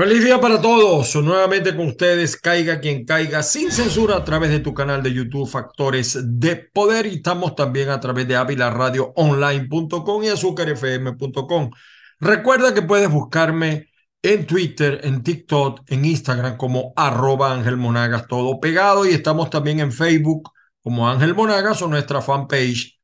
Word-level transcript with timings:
Feliz 0.00 0.24
día 0.24 0.40
para 0.40 0.62
todos. 0.62 1.14
Nuevamente 1.16 1.76
con 1.76 1.88
ustedes, 1.88 2.34
caiga 2.34 2.80
quien 2.80 3.04
caiga, 3.04 3.42
sin 3.42 3.70
censura 3.70 4.16
a 4.16 4.24
través 4.24 4.48
de 4.48 4.60
tu 4.60 4.72
canal 4.72 5.02
de 5.02 5.12
YouTube 5.12 5.46
Factores 5.46 6.18
de 6.40 6.56
Poder 6.56 7.04
y 7.04 7.16
estamos 7.16 7.54
también 7.54 7.90
a 7.90 8.00
través 8.00 8.26
de 8.26 8.34
Online.com 9.14 10.24
y 10.24 10.28
azúcarfm.com. 10.28 11.70
Recuerda 12.18 12.72
que 12.72 12.80
puedes 12.80 13.10
buscarme 13.10 13.90
en 14.22 14.46
Twitter, 14.46 15.02
en 15.04 15.22
TikTok, 15.22 15.82
en 15.88 16.06
Instagram 16.06 16.56
como 16.56 16.94
arroba 16.96 17.52
Ángel 17.52 17.76
todo 18.26 18.58
pegado 18.58 19.04
y 19.04 19.10
estamos 19.10 19.50
también 19.50 19.80
en 19.80 19.92
Facebook 19.92 20.50
como 20.80 21.10
Ángel 21.10 21.34
Monagas 21.34 21.82
o 21.82 21.88
nuestra 21.88 22.22
fanpage 22.22 22.98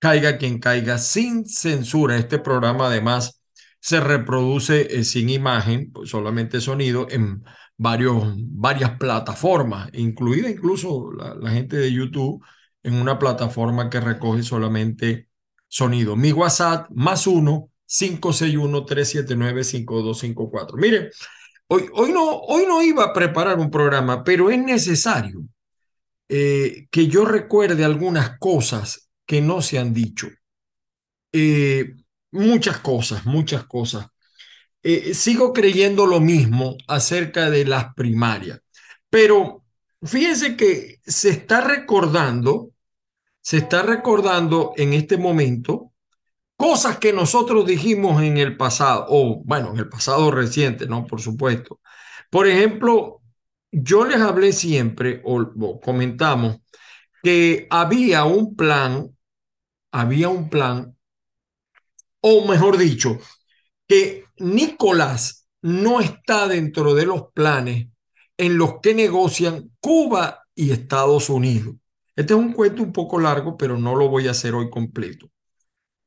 Caiga 0.00 0.36
quien 0.36 0.58
caiga 0.58 0.98
sin 0.98 1.46
censura. 1.46 2.16
Este 2.16 2.40
programa 2.40 2.88
además 2.88 3.39
se 3.80 4.00
reproduce 4.00 4.98
eh, 4.98 5.04
sin 5.04 5.28
imagen, 5.30 5.90
pues, 5.92 6.10
solamente 6.10 6.60
sonido, 6.60 7.06
en 7.10 7.42
varios, 7.76 8.34
varias 8.36 8.98
plataformas, 8.98 9.88
incluida 9.94 10.50
incluso 10.50 11.12
la, 11.12 11.50
gente 11.50 11.76
de 11.76 11.92
YouTube 11.92 12.44
en 12.82 12.94
una 12.94 13.18
plataforma 13.18 13.90
que 13.90 14.00
recoge 14.00 14.42
solamente 14.42 15.28
sonido. 15.66 16.16
Mi 16.16 16.32
WhatsApp 16.32 16.88
más 16.90 17.26
uno 17.26 17.70
561-379-5254. 17.88 20.76
Mire, 20.76 21.10
hoy, 21.68 21.88
hoy, 21.92 22.12
no, 22.12 22.38
hoy 22.38 22.64
no 22.66 22.82
iba 22.82 23.04
a 23.04 23.12
preparar 23.12 23.58
un 23.58 23.70
programa, 23.70 24.22
pero 24.22 24.50
es 24.50 24.58
necesario 24.58 25.42
eh, 26.28 26.86
que 26.92 27.08
yo 27.08 27.24
recuerde 27.24 27.84
algunas 27.84 28.38
cosas 28.38 29.10
que 29.26 29.40
no 29.40 29.62
se 29.62 29.78
han 29.78 29.92
dicho. 29.92 30.28
Eh, 31.32 31.94
muchas 32.32 32.78
cosas, 32.78 33.26
muchas 33.26 33.64
cosas. 33.64 34.06
Eh, 34.82 35.14
sigo 35.14 35.52
creyendo 35.52 36.06
lo 36.06 36.20
mismo 36.20 36.76
acerca 36.88 37.50
de 37.50 37.64
las 37.66 37.94
primarias, 37.94 38.60
pero 39.10 39.64
fíjense 40.02 40.56
que 40.56 41.00
se 41.04 41.30
está 41.30 41.60
recordando, 41.60 42.70
se 43.42 43.58
está 43.58 43.82
recordando 43.82 44.72
en 44.76 44.94
este 44.94 45.18
momento 45.18 45.92
cosas 46.56 46.98
que 46.98 47.12
nosotros 47.12 47.66
dijimos 47.66 48.22
en 48.22 48.38
el 48.38 48.56
pasado, 48.56 49.06
o 49.08 49.42
bueno, 49.44 49.72
en 49.72 49.78
el 49.78 49.88
pasado 49.88 50.30
reciente, 50.30 50.86
¿no? 50.86 51.06
Por 51.06 51.20
supuesto. 51.20 51.80
Por 52.30 52.46
ejemplo, 52.46 53.22
yo 53.72 54.04
les 54.04 54.20
hablé 54.20 54.52
siempre, 54.52 55.22
o 55.24 55.80
comentamos, 55.80 56.58
que 57.22 57.66
había 57.70 58.24
un 58.24 58.56
plan, 58.56 59.16
había 59.92 60.28
un 60.28 60.50
plan 60.50 60.96
o 62.20 62.46
mejor 62.46 62.78
dicho, 62.78 63.18
que 63.86 64.24
Nicolás 64.38 65.46
no 65.62 66.00
está 66.00 66.48
dentro 66.48 66.94
de 66.94 67.06
los 67.06 67.32
planes 67.32 67.88
en 68.36 68.56
los 68.56 68.80
que 68.80 68.94
negocian 68.94 69.70
Cuba 69.80 70.46
y 70.54 70.70
Estados 70.70 71.28
Unidos. 71.28 71.74
Este 72.16 72.34
es 72.34 72.38
un 72.38 72.52
cuento 72.52 72.82
un 72.82 72.92
poco 72.92 73.18
largo, 73.18 73.56
pero 73.56 73.78
no 73.78 73.94
lo 73.94 74.08
voy 74.08 74.28
a 74.28 74.32
hacer 74.32 74.54
hoy 74.54 74.70
completo. 74.70 75.30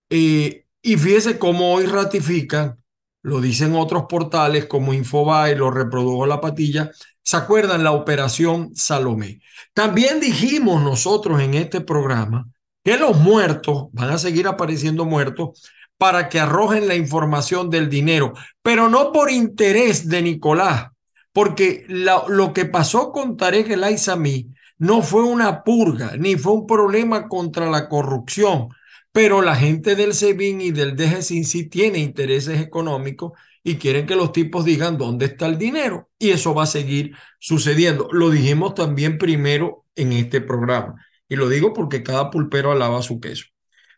Eh, 0.09 0.65
y 0.81 0.97
fíjese 0.97 1.39
cómo 1.39 1.73
hoy 1.73 1.85
ratifican, 1.85 2.79
lo 3.21 3.39
dicen 3.39 3.75
otros 3.75 4.03
portales 4.09 4.65
como 4.65 4.93
Infobae, 4.93 5.55
lo 5.55 5.71
reprodujo 5.71 6.25
la 6.25 6.41
patilla, 6.41 6.91
¿se 7.23 7.37
acuerdan 7.37 7.83
la 7.83 7.93
operación 7.93 8.75
Salomé? 8.75 9.41
También 9.73 10.19
dijimos 10.19 10.81
nosotros 10.83 11.41
en 11.41 11.53
este 11.53 11.81
programa 11.81 12.47
que 12.83 12.97
los 12.97 13.17
muertos, 13.17 13.87
van 13.93 14.09
a 14.09 14.17
seguir 14.17 14.47
apareciendo 14.47 15.05
muertos, 15.05 15.63
para 16.03 16.27
que 16.27 16.37
arrojen 16.37 16.89
la 16.89 16.95
información 16.95 17.69
del 17.69 17.89
dinero, 17.89 18.33
pero 18.61 18.89
no 18.89 19.13
por 19.13 19.31
interés 19.31 20.09
de 20.09 20.21
Nicolás, 20.21 20.89
porque 21.31 21.85
lo 21.87 22.51
que 22.51 22.65
pasó 22.65 23.13
con 23.13 23.37
Tarek 23.37 23.69
El 23.69 23.85
Aizami 23.85 24.49
no 24.77 25.01
fue 25.01 25.23
una 25.23 25.63
purga, 25.63 26.17
ni 26.17 26.35
fue 26.35 26.51
un 26.51 26.67
problema 26.67 27.29
contra 27.29 27.71
la 27.71 27.87
corrupción, 27.87 28.67
pero 29.13 29.41
la 29.41 29.55
gente 29.55 29.95
del 29.95 30.13
SEBIN 30.13 30.59
y 30.59 30.71
del 30.71 30.97
DGCIN 30.97 31.45
sí 31.45 31.69
tiene 31.69 31.99
intereses 31.99 32.59
económicos 32.59 33.31
y 33.63 33.75
quieren 33.77 34.05
que 34.05 34.17
los 34.17 34.33
tipos 34.33 34.65
digan 34.65 34.97
dónde 34.97 35.27
está 35.27 35.45
el 35.45 35.57
dinero. 35.57 36.09
Y 36.19 36.31
eso 36.31 36.53
va 36.53 36.63
a 36.63 36.65
seguir 36.65 37.15
sucediendo. 37.39 38.09
Lo 38.11 38.29
dijimos 38.29 38.75
también 38.75 39.17
primero 39.17 39.85
en 39.95 40.11
este 40.11 40.41
programa. 40.41 40.95
Y 41.29 41.37
lo 41.37 41.47
digo 41.47 41.71
porque 41.71 42.03
cada 42.03 42.29
pulpero 42.29 42.73
alaba 42.73 43.01
su 43.01 43.21
queso 43.21 43.52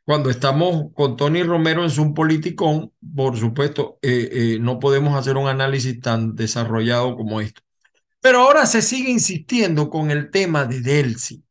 cuando 0.06 0.30
estamos 0.30 0.94
con 0.94 1.18
Tony 1.18 1.42
Romero 1.42 1.84
en 1.84 1.90
Zoom 1.90 2.14
Politicón, 2.14 2.94
por 3.16 3.38
supuesto, 3.38 3.98
eh, 4.04 4.30
eh, 4.32 4.58
no 4.62 4.80
podemos 4.80 5.18
hacer 5.18 5.36
un 5.36 5.48
análisis 5.48 6.00
tan 6.00 6.36
desarrollado 6.36 7.16
como 7.16 7.42
esto. 7.42 7.64
Pero 8.22 8.42
ahora 8.42 8.68
se 8.68 8.84
sigue 8.84 9.10
insistiendo 9.10 9.90
con 9.90 10.12
el 10.12 10.30
tema 10.30 10.66
de 10.66 10.82
Delcy. 10.82 11.44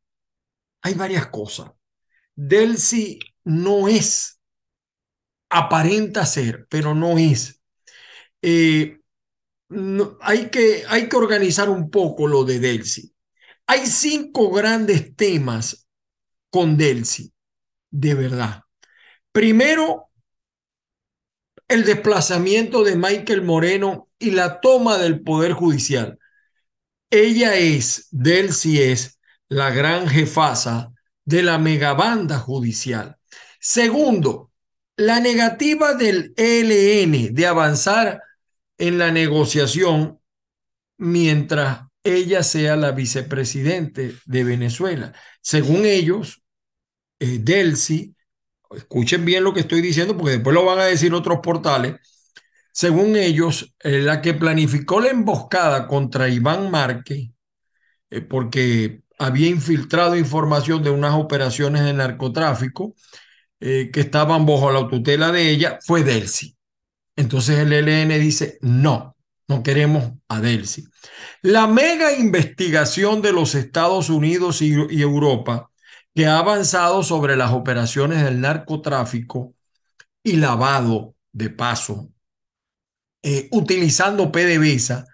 Hay 0.82 0.94
varias 0.94 1.26
cosas. 1.26 1.72
Delcy 2.36 3.18
no 3.42 3.88
es, 3.88 4.40
aparenta 5.50 6.24
ser, 6.24 6.66
pero 6.70 6.94
no 6.94 7.18
es. 7.18 7.60
Eh, 8.40 9.00
hay, 10.20 10.48
que, 10.50 10.84
hay 10.88 11.08
que 11.08 11.16
organizar 11.16 11.68
un 11.68 11.90
poco 11.90 12.28
lo 12.28 12.44
de 12.44 12.60
Delcy. 12.60 13.12
Hay 13.66 13.86
cinco 13.86 14.52
grandes 14.52 15.16
temas 15.16 15.88
con 16.50 16.76
Delcy 16.76 17.33
de 17.94 18.14
verdad. 18.14 18.64
Primero, 19.30 20.08
el 21.68 21.84
desplazamiento 21.84 22.82
de 22.82 22.96
Michael 22.96 23.42
Moreno 23.42 24.08
y 24.18 24.32
la 24.32 24.60
toma 24.60 24.98
del 24.98 25.22
Poder 25.22 25.52
Judicial. 25.52 26.18
Ella 27.08 27.54
es, 27.54 28.08
Delcy 28.10 28.82
es, 28.82 29.20
la 29.48 29.70
gran 29.70 30.08
jefasa 30.08 30.92
de 31.24 31.44
la 31.44 31.58
megabanda 31.58 32.40
judicial. 32.40 33.16
Segundo, 33.60 34.50
la 34.96 35.20
negativa 35.20 35.94
del 35.94 36.34
ELN 36.36 37.32
de 37.32 37.46
avanzar 37.46 38.22
en 38.76 38.98
la 38.98 39.12
negociación 39.12 40.20
mientras 40.98 41.82
ella 42.02 42.42
sea 42.42 42.74
la 42.74 42.90
vicepresidente 42.90 44.16
de 44.26 44.44
Venezuela. 44.44 45.12
Según 45.40 45.84
ellos, 45.84 46.43
eh, 47.24 47.38
Delcy, 47.40 48.14
escuchen 48.76 49.24
bien 49.24 49.44
lo 49.44 49.54
que 49.54 49.60
estoy 49.60 49.80
diciendo 49.80 50.14
porque 50.14 50.32
después 50.32 50.52
lo 50.52 50.66
van 50.66 50.78
a 50.78 50.84
decir 50.84 51.14
otros 51.14 51.38
portales, 51.42 51.94
según 52.70 53.16
ellos, 53.16 53.74
eh, 53.80 54.00
la 54.00 54.20
que 54.20 54.34
planificó 54.34 55.00
la 55.00 55.08
emboscada 55.08 55.86
contra 55.86 56.28
Iván 56.28 56.70
Márquez, 56.70 57.30
eh, 58.10 58.20
porque 58.20 59.00
había 59.18 59.48
infiltrado 59.48 60.16
información 60.16 60.82
de 60.82 60.90
unas 60.90 61.14
operaciones 61.14 61.84
de 61.84 61.94
narcotráfico 61.94 62.94
que 63.60 63.90
estaban 63.94 64.44
bajo 64.44 64.70
la 64.70 64.86
tutela 64.88 65.32
de 65.32 65.48
ella, 65.48 65.78
fue 65.82 66.02
Delcy. 66.02 66.54
Entonces 67.16 67.60
el 67.60 67.72
ELN 67.72 68.20
dice, 68.20 68.58
no, 68.60 69.16
no 69.48 69.62
queremos 69.62 70.12
a 70.28 70.42
Delcy. 70.42 70.84
La 71.40 71.66
mega 71.66 72.12
investigación 72.12 73.22
de 73.22 73.32
los 73.32 73.54
Estados 73.54 74.10
Unidos 74.10 74.60
y 74.60 75.00
Europa 75.00 75.70
que 76.14 76.26
ha 76.26 76.38
avanzado 76.38 77.02
sobre 77.02 77.36
las 77.36 77.52
operaciones 77.52 78.22
del 78.22 78.40
narcotráfico 78.40 79.54
y 80.22 80.36
lavado 80.36 81.14
de 81.32 81.50
paso, 81.50 82.10
eh, 83.22 83.48
utilizando 83.50 84.30
PDVSA, 84.30 85.06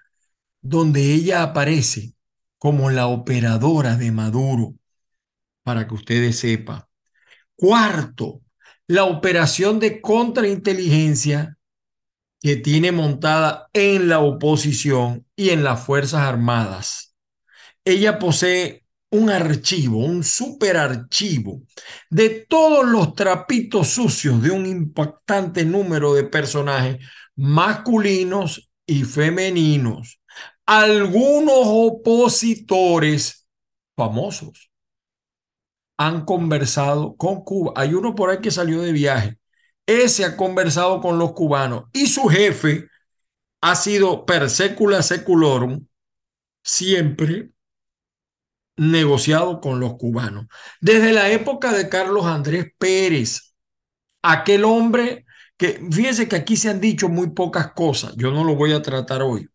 donde 0.60 1.14
ella 1.14 1.42
aparece 1.42 2.14
como 2.58 2.90
la 2.90 3.06
operadora 3.06 3.96
de 3.96 4.12
Maduro, 4.12 4.74
para 5.62 5.88
que 5.88 5.94
ustedes 5.94 6.38
sepan. 6.38 6.84
Cuarto, 7.56 8.42
la 8.86 9.04
operación 9.04 9.80
de 9.80 10.00
contrainteligencia 10.00 11.56
que 12.40 12.56
tiene 12.56 12.92
montada 12.92 13.68
en 13.72 14.08
la 14.08 14.20
oposición 14.20 15.26
y 15.36 15.50
en 15.50 15.62
las 15.62 15.84
Fuerzas 15.84 16.22
Armadas. 16.22 17.14
Ella 17.84 18.18
posee 18.18 18.84
un 19.10 19.30
archivo, 19.30 19.98
un 19.98 20.22
superarchivo 20.22 21.62
de 22.08 22.46
todos 22.48 22.86
los 22.86 23.14
trapitos 23.14 23.88
sucios 23.88 24.40
de 24.42 24.50
un 24.50 24.66
impactante 24.66 25.64
número 25.64 26.14
de 26.14 26.24
personajes 26.24 26.98
masculinos 27.34 28.70
y 28.86 29.04
femeninos. 29.04 30.20
Algunos 30.64 31.62
opositores 31.64 33.48
famosos 33.96 34.70
han 35.96 36.24
conversado 36.24 37.16
con 37.16 37.42
Cuba. 37.42 37.72
Hay 37.76 37.94
uno 37.94 38.14
por 38.14 38.30
ahí 38.30 38.38
que 38.40 38.50
salió 38.50 38.80
de 38.80 38.92
viaje. 38.92 39.38
Ese 39.86 40.24
ha 40.24 40.36
conversado 40.36 41.00
con 41.00 41.18
los 41.18 41.32
cubanos 41.32 41.84
y 41.92 42.06
su 42.06 42.28
jefe 42.28 42.88
ha 43.60 43.74
sido 43.74 44.24
per 44.24 44.48
secula 44.48 45.02
seculorum 45.02 45.84
siempre 46.62 47.50
negociado 48.80 49.60
con 49.60 49.78
los 49.78 49.96
cubanos. 49.96 50.46
Desde 50.80 51.12
la 51.12 51.28
época 51.30 51.70
de 51.72 51.90
Carlos 51.90 52.24
Andrés 52.24 52.72
Pérez, 52.78 53.52
aquel 54.22 54.64
hombre 54.64 55.26
que, 55.58 55.80
fíjense 55.92 56.28
que 56.28 56.36
aquí 56.36 56.56
se 56.56 56.70
han 56.70 56.80
dicho 56.80 57.10
muy 57.10 57.30
pocas 57.32 57.72
cosas, 57.72 58.14
yo 58.16 58.30
no 58.30 58.42
lo 58.42 58.54
voy 58.54 58.72
a 58.72 58.80
tratar 58.80 59.22
hoy, 59.22 59.48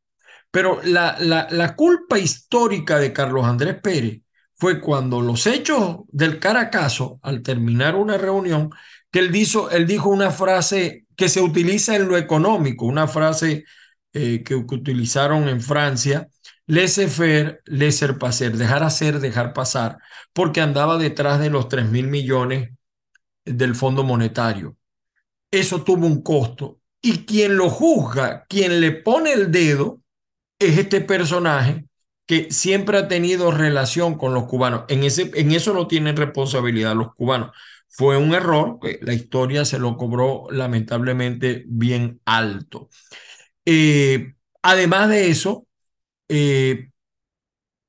Pero 0.52 0.80
la, 0.84 1.18
la, 1.20 1.76
culpa 1.76 2.20
histórica 2.20 3.00
de 3.00 3.12
Carlos 3.14 3.46
Andrés 3.46 3.78
Pérez 3.82 4.22
fue 4.56 4.80
cuando 4.80 5.22
los 5.22 5.48
hechos 5.48 6.02
del 6.10 6.40
Caracazo, 6.40 7.20
al 7.24 7.42
terminar 7.42 7.96
una 7.96 8.18
reunión, 8.18 8.70
que 9.12 9.20
él 9.20 9.32
dijo, 9.32 9.72
él 9.72 9.88
dijo 9.88 10.10
una 10.10 10.30
frase 10.32 11.08
que 11.16 11.30
se 11.30 11.42
utiliza 11.42 11.96
en 11.96 12.08
lo 12.08 12.18
económico, 12.18 12.86
una 12.86 13.08
frase 13.08 13.66
eh, 14.14 14.44
que, 14.44 14.66
que, 14.68 14.76
utilizaron 14.76 15.50
en 15.50 15.62
Francia, 15.62 16.30
laissez-faire, 16.68 17.62
laissez-passer, 17.66 18.58
dejar 18.58 18.84
hacer, 18.84 19.20
dejar 19.20 19.54
pasar, 19.54 19.98
porque 20.34 20.62
andaba 20.62 20.98
detrás 20.98 21.40
de 21.40 21.50
los 21.50 21.70
3 21.70 21.90
mil 21.90 22.08
millones 22.08 22.72
del 23.46 23.76
Fondo 23.76 24.04
Monetario. 24.04 24.78
Eso 25.52 25.84
tuvo 25.84 26.08
un 26.08 26.22
costo. 26.22 26.80
Y 27.02 27.26
quien 27.26 27.56
lo 27.58 27.70
juzga, 27.70 28.46
quien 28.50 28.82
le 28.82 28.92
pone 28.92 29.34
el 29.34 29.52
dedo, 29.52 30.02
es 30.60 30.78
este 30.78 31.02
personaje 31.02 31.86
que 32.26 32.52
siempre 32.52 32.98
ha 32.98 33.08
tenido 33.08 33.52
relación 33.52 34.18
con 34.18 34.34
los 34.34 34.46
cubanos. 34.46 34.86
En, 34.88 35.04
ese, 35.04 35.32
en 35.36 35.52
eso 35.52 35.74
no 35.74 35.88
tienen 35.88 36.18
responsabilidad 36.18 36.96
los 36.96 37.14
cubanos. 37.14 37.52
Fue 37.88 38.18
un 38.18 38.34
error, 38.34 38.80
la 39.02 39.14
historia 39.14 39.64
se 39.64 39.80
lo 39.80 39.96
cobró 39.96 40.48
lamentablemente 40.50 41.64
bien 41.68 42.20
alto. 42.26 42.90
Eh, 43.66 44.34
además 44.62 45.10
de 45.10 45.30
eso, 45.30 45.68
eh, 46.30 46.90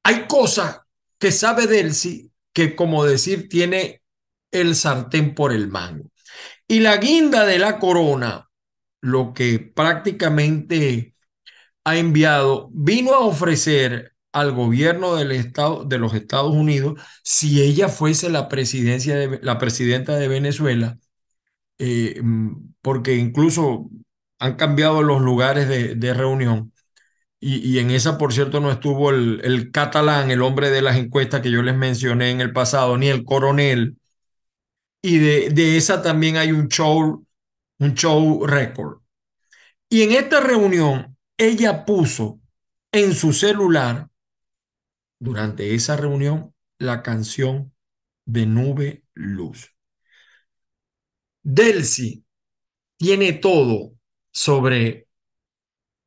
hay 0.03 0.27
cosas 0.27 0.81
que 1.19 1.33
sabe 1.33 1.67
Delcy 1.67 2.31
que, 2.53 2.77
como 2.77 3.05
decir, 3.05 3.49
tiene 3.49 4.03
el 4.51 4.75
sartén 4.77 5.35
por 5.35 5.53
el 5.53 5.69
mango. 5.69 6.11
Y 6.69 6.81
la 6.81 6.97
guinda 6.99 7.45
de 7.47 7.59
la 7.59 7.79
corona, 7.79 8.49
lo 9.01 9.33
que 9.35 9.59
prácticamente 9.59 11.15
ha 11.85 11.97
enviado, 11.97 12.71
vino 12.73 13.15
a 13.15 13.21
ofrecer 13.21 14.15
al 14.33 14.53
gobierno 14.53 15.17
de 15.17 15.99
los 15.99 16.15
Estados 16.15 16.55
Unidos 16.55 17.01
si 17.23 17.63
ella 17.63 17.89
fuese 17.89 18.29
la, 18.31 18.49
presidencia 18.49 19.17
de, 19.17 19.41
la 19.43 19.59
presidenta 19.59 20.17
de 20.17 20.29
Venezuela, 20.29 20.99
eh, 21.79 22.21
porque 22.83 23.17
incluso 23.17 23.91
han 24.39 24.57
cambiado 24.57 25.03
los 25.03 25.23
lugares 25.23 25.69
de 25.69 26.15
reunión. 26.15 26.73
Y, 27.49 27.79
en 27.79 27.93
esa, 27.93 28.19
por 28.19 28.33
cierto, 28.33 28.59
no 28.59 28.73
estuvo 28.73 29.11
el, 29.11 29.41
el, 29.45 29.71
catalán, 29.71 30.33
el 30.33 30.43
hombre 30.43 30.69
de 30.71 30.83
las 30.83 30.97
encuestas 30.97 31.43
que 31.43 31.51
yo 31.53 31.63
les 31.63 31.77
mencioné 31.77 32.33
en 32.33 32.41
el 32.41 32.53
pasado, 32.53 32.99
ni 32.99 33.07
el 33.07 33.25
coronel. 33.25 33.99
Y 35.01 35.19
de, 35.19 35.51
de 35.51 35.77
esa 35.77 36.03
también 36.03 36.39
hay 36.39 36.51
un 36.51 36.67
show, 36.67 37.25
un 37.79 37.95
show 37.95 38.45
récord. 38.45 38.99
Y 39.89 40.03
en 40.03 40.11
esta 40.11 40.41
reunión, 40.41 41.17
ella 41.39 41.85
puso 41.85 42.41
en 42.91 43.15
su 43.15 43.33
celular 43.33 44.09
durante 45.21 45.73
esa 45.73 45.97
reunión 45.97 46.53
la 46.79 47.01
canción 47.01 47.73
de 48.25 48.47
Nube 48.47 49.05
Luz. 49.15 49.73
Delcy 51.45 52.25
tiene 52.97 53.35
todo 53.35 53.93
sobre, 54.33 55.07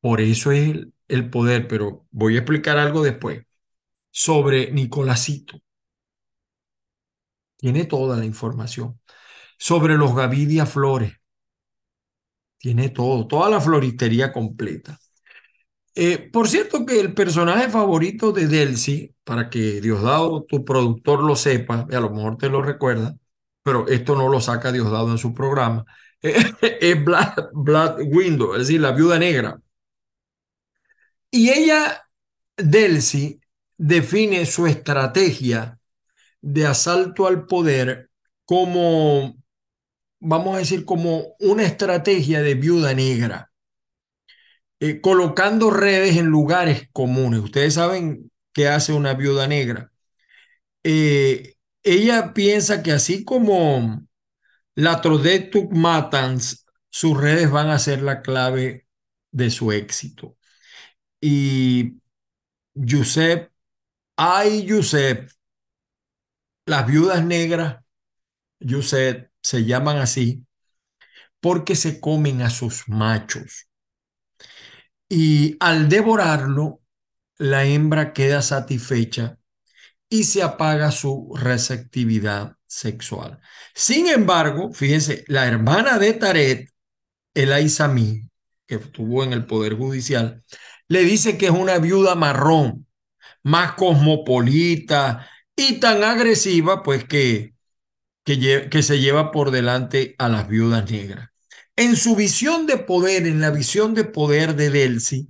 por 0.02 0.20
eso 0.20 0.52
es 0.52 0.68
el, 0.68 0.92
el, 1.10 1.30
poder, 1.30 1.68
pero 1.68 2.06
voy 2.10 2.36
a 2.36 2.38
explicar 2.38 2.78
algo 2.78 3.02
después, 3.02 3.42
sobre 4.10 4.72
Nicolásito. 4.72 5.60
Tiene 7.56 7.84
toda 7.84 8.16
la 8.16 8.24
información. 8.24 9.00
Sobre 9.58 9.96
los 9.96 10.14
Gavidia 10.14 10.66
Flores. 10.66 11.12
Tiene 12.58 12.90
todo, 12.90 13.26
toda 13.26 13.50
la 13.50 13.60
floristería 13.60 14.32
completa. 14.32 14.98
Eh, 15.94 16.30
por 16.32 16.48
cierto 16.48 16.86
que 16.86 17.00
el 17.00 17.14
personaje 17.14 17.68
favorito 17.68 18.32
de 18.32 18.46
Delcy, 18.46 19.14
para 19.24 19.50
que 19.50 19.80
Diosdado, 19.80 20.44
tu 20.44 20.64
productor, 20.64 21.22
lo 21.22 21.36
sepa, 21.36 21.86
y 21.90 21.94
a 21.94 22.00
lo 22.00 22.10
mejor 22.10 22.36
te 22.38 22.48
lo 22.48 22.62
recuerda, 22.62 23.16
pero 23.62 23.88
esto 23.88 24.16
no 24.16 24.28
lo 24.28 24.40
saca 24.40 24.72
Diosdado 24.72 25.10
en 25.10 25.18
su 25.18 25.34
programa, 25.34 25.84
es 26.22 27.04
Black, 27.04 27.50
Black 27.54 27.98
Window, 28.06 28.54
es 28.54 28.60
decir, 28.60 28.80
la 28.80 28.92
viuda 28.92 29.18
negra. 29.18 29.60
Y 31.30 31.50
ella, 31.50 32.06
Delcy, 32.56 33.40
define 33.76 34.46
su 34.46 34.66
estrategia 34.66 35.78
de 36.40 36.66
asalto 36.66 37.26
al 37.26 37.46
poder 37.46 38.10
como, 38.44 39.36
vamos 40.20 40.54
a 40.56 40.58
decir, 40.58 40.84
como 40.84 41.34
una 41.40 41.64
estrategia 41.64 42.42
de 42.42 42.54
viuda 42.54 42.94
negra 42.94 43.50
eh, 44.80 45.00
colocando 45.00 45.70
redes 45.70 46.16
en 46.16 46.26
lugares 46.26 46.88
comunes. 46.92 47.40
Ustedes 47.40 47.74
saben 47.74 48.30
qué 48.52 48.68
hace 48.68 48.92
una 48.92 49.14
viuda 49.14 49.46
negra. 49.46 49.92
Eh, 50.84 51.54
ella 51.82 52.32
piensa 52.34 52.82
que 52.82 52.92
así 52.92 53.24
como 53.24 54.06
la 54.74 55.00
Trodetuk 55.02 55.72
Matans, 55.72 56.66
sus 56.90 57.18
redes 57.20 57.50
van 57.50 57.70
a 57.70 57.78
ser 57.78 58.02
la 58.02 58.22
clave 58.22 58.86
de 59.32 59.50
su 59.50 59.72
éxito. 59.72 60.36
Y 61.20 62.00
Yusef, 62.74 63.48
ay 64.16 64.64
Yusef, 64.64 65.34
las 66.66 66.86
viudas 66.86 67.24
negras, 67.24 67.84
Yusef, 68.60 69.26
se 69.42 69.64
llaman 69.64 69.98
así 69.98 70.46
porque 71.40 71.74
se 71.74 72.00
comen 72.00 72.42
a 72.42 72.50
sus 72.50 72.88
machos 72.88 73.70
y 75.10 75.56
al 75.60 75.88
devorarlo, 75.88 76.80
la 77.36 77.64
hembra 77.64 78.12
queda 78.12 78.42
satisfecha 78.42 79.38
y 80.08 80.24
se 80.24 80.42
apaga 80.42 80.92
su 80.92 81.34
receptividad 81.36 82.56
sexual. 82.66 83.40
Sin 83.74 84.06
embargo, 84.06 84.72
fíjense, 84.72 85.24
la 85.26 85.46
hermana 85.46 85.98
de 85.98 86.12
Taret, 86.12 86.70
el 87.34 87.52
Aizamí, 87.52 88.30
que 88.66 88.76
estuvo 88.76 89.24
en 89.24 89.32
el 89.32 89.46
Poder 89.46 89.74
Judicial, 89.76 90.44
le 90.90 91.04
dice 91.04 91.38
que 91.38 91.46
es 91.46 91.52
una 91.52 91.78
viuda 91.78 92.16
marrón, 92.16 92.86
más 93.44 93.74
cosmopolita 93.74 95.30
y 95.54 95.78
tan 95.78 96.02
agresiva, 96.02 96.82
pues 96.82 97.04
que, 97.04 97.54
que, 98.24 98.68
que 98.68 98.82
se 98.82 98.98
lleva 98.98 99.30
por 99.30 99.52
delante 99.52 100.16
a 100.18 100.28
las 100.28 100.48
viudas 100.48 100.90
negras. 100.90 101.30
En 101.76 101.94
su 101.96 102.16
visión 102.16 102.66
de 102.66 102.76
poder, 102.76 103.28
en 103.28 103.40
la 103.40 103.50
visión 103.52 103.94
de 103.94 104.02
poder 104.04 104.56
de 104.56 104.70
Delcy, 104.70 105.28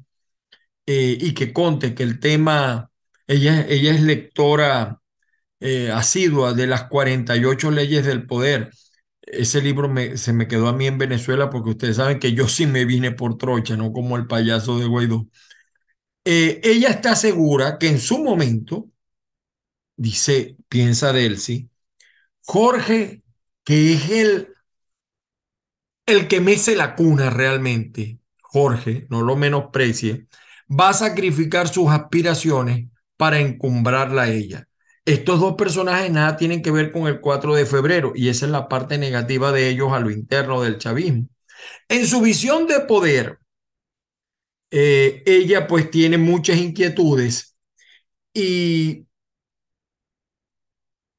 eh, 0.87 1.19
y 1.21 1.35
que 1.35 1.53
conte 1.53 1.95
que 1.95 2.05
el 2.05 2.21
tema, 2.21 2.91
ella, 3.27 3.67
ella 3.69 3.93
es 3.93 4.01
lectora 4.01 5.01
eh, 5.61 5.91
asidua 5.93 6.55
de 6.55 6.67
las 6.69 6.85
48 6.85 7.71
leyes 7.71 8.07
del 8.07 8.27
poder. 8.27 8.71
Ese 9.33 9.61
libro 9.63 9.89
me, 9.89 10.17
se 10.17 10.33
me 10.33 10.49
quedó 10.49 10.69
a 10.69 10.73
mí 10.73 10.87
en 10.87 10.99
Venezuela 10.99 11.51
porque 11.51 11.71
ustedes 11.71 11.97
saben 11.97 12.19
que 12.19 12.33
yo 12.35 12.49
sí 12.49 12.67
me 12.67 12.85
vine 12.85 13.13
por 13.13 13.39
trocha, 13.39 13.77
no 13.77 13.93
como 13.93 14.17
el 14.17 14.27
payaso 14.27 14.79
de 14.79 14.87
Guaidó. 14.87 15.27
Eh, 16.25 16.61
ella 16.65 16.91
está 16.91 17.17
segura 17.17 17.79
que 17.79 17.89
en 17.89 17.99
su 18.01 18.19
momento, 18.23 18.91
dice, 19.97 20.57
piensa 20.69 21.13
Delcy, 21.13 21.71
Jorge, 22.43 23.23
que 23.65 23.95
es 23.95 24.11
el 24.11 24.49
el 26.07 26.29
que 26.29 26.41
mece 26.41 26.77
la 26.77 26.95
cuna 26.97 27.31
realmente, 27.31 28.19
Jorge, 28.43 29.07
no 29.11 29.23
lo 29.23 29.37
menosprecie, 29.37 30.27
va 30.69 30.91
a 30.91 30.95
sacrificar 30.95 31.69
sus 31.69 31.89
aspiraciones 31.91 32.89
para 33.17 33.39
encumbrarla 33.41 34.23
a 34.23 34.31
ella. 34.31 34.69
Estos 35.05 35.41
dos 35.41 35.55
personajes 35.55 36.11
nada 36.11 36.37
tienen 36.37 36.63
que 36.63 36.71
ver 36.71 36.93
con 36.93 37.07
el 37.07 37.21
4 37.21 37.55
de 37.55 37.67
febrero 37.67 38.13
y 38.15 38.29
esa 38.29 38.47
es 38.47 38.53
la 38.53 38.69
parte 38.69 38.99
negativa 38.99 39.53
de 39.53 39.69
ellos 39.69 39.93
a 39.93 40.01
lo 40.01 40.11
interno 40.11 40.63
del 40.63 40.79
chavismo. 40.79 41.29
En 41.89 42.07
su 42.07 42.21
visión 42.21 42.67
de 42.67 42.81
poder, 42.81 43.39
eh, 44.71 45.23
ella 45.27 45.67
pues 45.67 45.91
tiene 45.91 46.19
muchas 46.19 46.59
inquietudes 46.59 47.57
y 48.35 49.07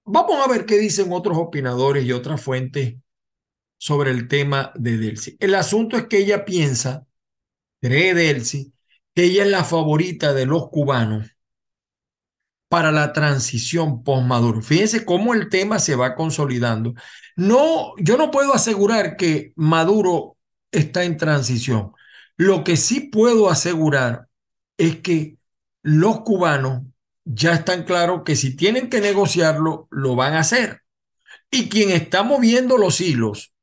vamos 0.05 0.45
a 0.45 0.49
ver 0.49 0.65
qué 0.65 0.77
dicen 0.77 1.11
otros 1.11 1.37
opinadores 1.37 2.05
y 2.05 2.11
otras 2.11 2.41
fuentes 2.41 2.95
sobre 3.77 4.11
el 4.11 4.27
tema 4.27 4.71
de 4.75 4.97
Delcy. 4.97 5.37
El 5.39 5.55
asunto 5.55 5.97
es 5.97 6.07
que 6.07 6.19
ella 6.19 6.45
piensa, 6.45 7.07
cree 7.81 8.13
Delcy, 8.13 8.73
que 9.15 9.25
ella 9.25 9.43
es 9.43 9.51
la 9.51 9.63
favorita 9.63 10.33
de 10.33 10.45
los 10.45 10.69
cubanos 10.69 11.31
para 12.71 12.93
la 12.93 13.11
transición 13.11 14.01
post-Maduro. 14.01 14.61
Fíjense 14.61 15.03
cómo 15.03 15.33
el 15.33 15.49
tema 15.49 15.77
se 15.77 15.97
va 15.97 16.15
consolidando. 16.15 16.93
No, 17.35 17.91
yo 17.97 18.15
no 18.15 18.31
puedo 18.31 18.53
asegurar 18.53 19.17
que 19.17 19.51
Maduro 19.57 20.37
está 20.71 21.03
en 21.03 21.17
transición. 21.17 21.91
Lo 22.37 22.63
que 22.63 22.77
sí 22.77 23.01
puedo 23.01 23.49
asegurar 23.49 24.27
es 24.77 25.01
que 25.01 25.35
los 25.83 26.21
cubanos 26.21 26.83
ya 27.25 27.55
están 27.55 27.83
claros 27.83 28.21
que 28.23 28.37
si 28.37 28.55
tienen 28.55 28.89
que 28.89 29.01
negociarlo, 29.01 29.89
lo 29.91 30.15
van 30.15 30.35
a 30.35 30.39
hacer. 30.39 30.79
Y 31.51 31.67
quien 31.67 31.89
está 31.89 32.23
moviendo 32.23 32.77
los 32.77 33.01
hilos 33.01 33.53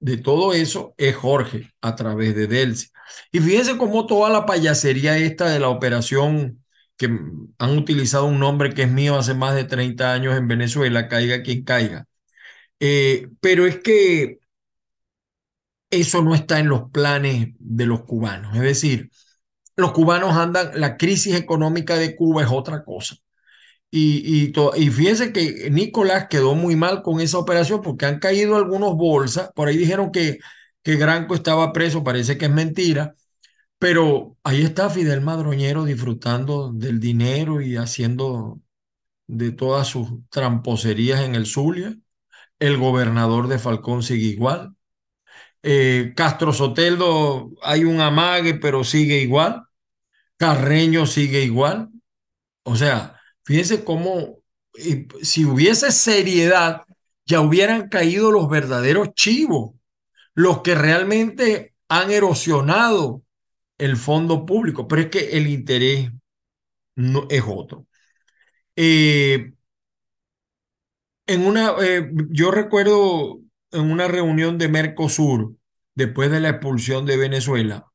de 0.00 0.18
todo 0.18 0.52
eso 0.52 0.94
es 0.98 1.16
Jorge 1.16 1.70
a 1.80 1.96
través 1.96 2.34
de 2.34 2.46
Delcy. 2.46 2.88
Y 3.32 3.40
fíjense 3.40 3.78
cómo 3.78 4.04
toda 4.04 4.28
la 4.28 4.44
payasería 4.44 5.16
esta 5.16 5.48
de 5.48 5.60
la 5.60 5.70
operación 5.70 6.59
que 7.00 7.06
han 7.58 7.78
utilizado 7.78 8.26
un 8.26 8.38
nombre 8.40 8.74
que 8.74 8.82
es 8.82 8.90
mío 8.90 9.16
hace 9.16 9.32
más 9.32 9.54
de 9.54 9.64
30 9.64 10.12
años 10.12 10.36
en 10.36 10.48
Venezuela, 10.48 11.08
caiga 11.08 11.42
quien 11.42 11.64
caiga. 11.64 12.06
Eh, 12.80 13.28
pero 13.40 13.66
es 13.66 13.78
que 13.80 14.40
eso 15.90 16.22
no 16.22 16.34
está 16.34 16.58
en 16.60 16.68
los 16.68 16.90
planes 16.90 17.48
de 17.58 17.86
los 17.86 18.02
cubanos. 18.04 18.54
Es 18.54 18.62
decir, 18.62 19.10
los 19.76 19.92
cubanos 19.92 20.36
andan, 20.36 20.72
la 20.80 20.96
crisis 20.98 21.34
económica 21.36 21.96
de 21.96 22.16
Cuba 22.16 22.42
es 22.42 22.50
otra 22.50 22.84
cosa. 22.84 23.16
Y, 23.90 24.52
y, 24.76 24.90
fíjense 24.90 25.32
que 25.32 25.70
Nicolás 25.70 26.28
quedó 26.30 26.54
muy 26.54 26.76
mal 26.76 27.02
con 27.02 27.20
esa 27.20 27.38
operación 27.38 27.82
porque 27.82 28.06
han 28.06 28.20
caído 28.20 28.56
algunos 28.56 28.96
bolsas. 28.96 29.50
Por 29.54 29.68
ahí 29.68 29.76
dijeron 29.78 30.12
que, 30.12 30.38
que 30.82 30.96
Granco 30.96 31.34
estaba 31.34 31.72
preso, 31.72 32.04
parece 32.04 32.38
que 32.38 32.46
es 32.46 32.52
mentira. 32.52 33.14
Pero 33.80 34.36
ahí 34.44 34.60
está 34.60 34.90
Fidel 34.90 35.22
Madroñero 35.22 35.86
disfrutando 35.86 36.70
del 36.70 37.00
dinero 37.00 37.62
y 37.62 37.76
haciendo 37.76 38.60
de 39.26 39.52
todas 39.52 39.88
sus 39.88 40.10
tramposerías 40.28 41.22
en 41.22 41.34
el 41.34 41.46
Zulia. 41.46 41.96
El 42.58 42.76
gobernador 42.76 43.48
de 43.48 43.58
Falcón 43.58 44.02
sigue 44.02 44.26
igual. 44.26 44.76
Eh, 45.62 46.12
Castro 46.14 46.52
Soteldo 46.52 47.52
hay 47.62 47.84
un 47.84 48.02
amague, 48.02 48.52
pero 48.52 48.84
sigue 48.84 49.22
igual. 49.22 49.64
Carreño 50.36 51.06
sigue 51.06 51.42
igual. 51.42 51.88
O 52.64 52.76
sea, 52.76 53.18
fíjense 53.44 53.82
cómo 53.82 54.40
si 55.22 55.46
hubiese 55.46 55.90
seriedad, 55.90 56.82
ya 57.24 57.40
hubieran 57.40 57.88
caído 57.88 58.30
los 58.30 58.50
verdaderos 58.50 59.14
chivos, 59.14 59.72
los 60.34 60.60
que 60.60 60.74
realmente 60.74 61.74
han 61.88 62.10
erosionado 62.10 63.22
el 63.80 63.96
fondo 63.96 64.46
público, 64.46 64.86
pero 64.86 65.02
es 65.02 65.08
que 65.08 65.30
el 65.36 65.46
interés 65.46 66.10
no, 66.96 67.26
es 67.30 67.42
otro. 67.46 67.86
Eh, 68.76 69.52
en 71.26 71.46
una, 71.46 71.74
eh, 71.82 72.10
yo 72.30 72.50
recuerdo 72.50 73.40
en 73.72 73.90
una 73.90 74.08
reunión 74.08 74.58
de 74.58 74.68
Mercosur, 74.68 75.54
después 75.94 76.30
de 76.30 76.40
la 76.40 76.50
expulsión 76.50 77.06
de 77.06 77.16
Venezuela, 77.16 77.86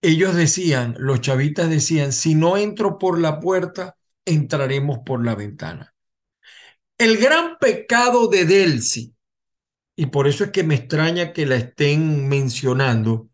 ellos 0.00 0.34
decían, 0.34 0.96
los 0.98 1.20
chavitas 1.20 1.70
decían, 1.70 2.12
si 2.12 2.34
no 2.34 2.56
entro 2.56 2.98
por 2.98 3.20
la 3.20 3.38
puerta, 3.38 3.96
entraremos 4.24 5.00
por 5.04 5.24
la 5.24 5.34
ventana. 5.34 5.94
El 6.98 7.18
gran 7.18 7.58
pecado 7.58 8.28
de 8.28 8.44
Delcy, 8.44 9.14
y 9.94 10.06
por 10.06 10.26
eso 10.26 10.44
es 10.44 10.50
que 10.50 10.64
me 10.64 10.74
extraña 10.74 11.32
que 11.32 11.46
la 11.46 11.56
estén 11.56 12.28
mencionando, 12.28 13.28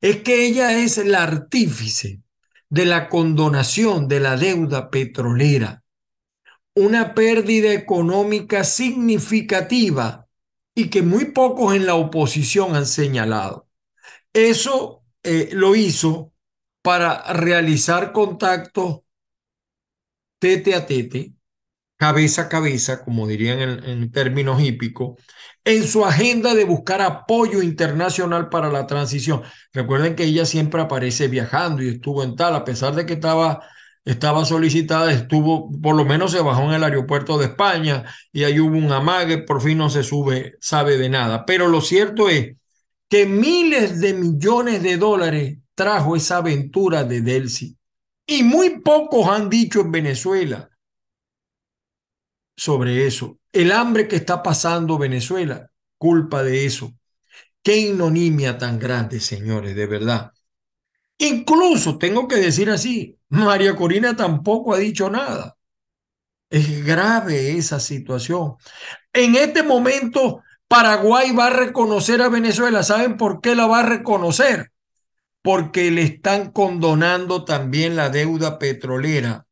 es 0.00 0.22
que 0.22 0.46
ella 0.46 0.78
es 0.78 0.98
la 1.04 1.22
artífice 1.22 2.22
de 2.68 2.86
la 2.86 3.08
condonación 3.08 4.08
de 4.08 4.20
la 4.20 4.36
deuda 4.36 4.90
petrolera, 4.90 5.82
una 6.74 7.14
pérdida 7.14 7.72
económica 7.72 8.64
significativa 8.64 10.28
y 10.74 10.88
que 10.88 11.02
muy 11.02 11.26
pocos 11.26 11.74
en 11.74 11.86
la 11.86 11.94
oposición 11.96 12.76
han 12.76 12.86
señalado. 12.86 13.68
Eso 14.32 15.04
eh, 15.22 15.50
lo 15.52 15.74
hizo 15.74 16.32
para 16.82 17.32
realizar 17.32 18.12
contactos 18.12 19.00
tete 20.38 20.74
a 20.74 20.86
tete, 20.86 21.32
cabeza 21.96 22.42
a 22.42 22.48
cabeza, 22.48 23.04
como 23.04 23.26
dirían 23.26 23.60
en, 23.60 23.84
en 23.84 24.12
términos 24.12 24.62
hípicos, 24.62 25.20
en 25.64 25.86
su 25.86 26.04
agenda 26.04 26.54
de 26.54 26.64
buscar 26.64 27.02
apoyo 27.02 27.62
internacional 27.62 28.48
para 28.48 28.70
la 28.70 28.86
transición. 28.86 29.42
Recuerden 29.72 30.16
que 30.16 30.24
ella 30.24 30.46
siempre 30.46 30.80
aparece 30.80 31.28
viajando 31.28 31.82
y 31.82 31.88
estuvo 31.88 32.22
en 32.22 32.36
tal, 32.36 32.54
a 32.54 32.64
pesar 32.64 32.94
de 32.94 33.06
que 33.06 33.14
estaba, 33.14 33.62
estaba 34.04 34.44
solicitada, 34.44 35.12
estuvo, 35.12 35.70
por 35.80 35.94
lo 35.96 36.04
menos 36.04 36.32
se 36.32 36.40
bajó 36.40 36.62
en 36.64 36.72
el 36.72 36.84
aeropuerto 36.84 37.38
de 37.38 37.46
España 37.46 38.04
y 38.32 38.44
ahí 38.44 38.58
hubo 38.58 38.76
un 38.76 38.90
amague, 38.92 39.38
por 39.38 39.60
fin 39.60 39.78
no 39.78 39.90
se 39.90 40.02
sube, 40.02 40.56
sabe 40.60 40.96
de 40.96 41.08
nada. 41.08 41.44
Pero 41.44 41.68
lo 41.68 41.80
cierto 41.80 42.28
es 42.28 42.56
que 43.08 43.26
miles 43.26 44.00
de 44.00 44.14
millones 44.14 44.82
de 44.82 44.96
dólares 44.96 45.58
trajo 45.74 46.16
esa 46.16 46.38
aventura 46.38 47.04
de 47.04 47.20
Delcy. 47.20 47.76
Y 48.26 48.44
muy 48.44 48.80
pocos 48.80 49.26
han 49.28 49.50
dicho 49.50 49.80
en 49.80 49.90
Venezuela 49.90 50.70
sobre 52.56 53.06
eso. 53.06 53.39
El 53.52 53.72
hambre 53.72 54.06
que 54.06 54.16
está 54.16 54.42
pasando 54.42 54.98
Venezuela, 54.98 55.70
culpa 55.98 56.42
de 56.42 56.66
eso. 56.66 56.92
Qué 57.62 57.76
ignominia 57.76 58.58
tan 58.58 58.78
grande, 58.78 59.20
señores, 59.20 59.74
de 59.74 59.86
verdad. 59.86 60.32
Incluso, 61.18 61.98
tengo 61.98 62.28
que 62.28 62.36
decir 62.36 62.70
así, 62.70 63.18
María 63.28 63.76
Corina 63.76 64.16
tampoco 64.16 64.72
ha 64.72 64.78
dicho 64.78 65.10
nada. 65.10 65.56
Es 66.48 66.84
grave 66.84 67.56
esa 67.56 67.80
situación. 67.80 68.54
En 69.12 69.34
este 69.34 69.62
momento, 69.62 70.42
Paraguay 70.68 71.32
va 71.32 71.48
a 71.48 71.50
reconocer 71.50 72.22
a 72.22 72.28
Venezuela. 72.28 72.82
¿Saben 72.82 73.16
por 73.16 73.40
qué 73.40 73.54
la 73.54 73.66
va 73.66 73.80
a 73.80 73.86
reconocer? 73.86 74.72
Porque 75.42 75.90
le 75.90 76.02
están 76.02 76.52
condonando 76.52 77.44
también 77.44 77.96
la 77.96 78.08
deuda 78.10 78.58
petrolera 78.58 79.46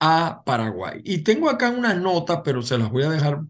a 0.00 0.42
Paraguay. 0.44 1.00
Y 1.04 1.18
tengo 1.24 1.48
acá 1.50 1.70
unas 1.70 1.96
notas, 1.98 2.40
pero 2.44 2.62
se 2.62 2.78
las 2.78 2.90
voy 2.90 3.04
a 3.04 3.10
dejar, 3.10 3.40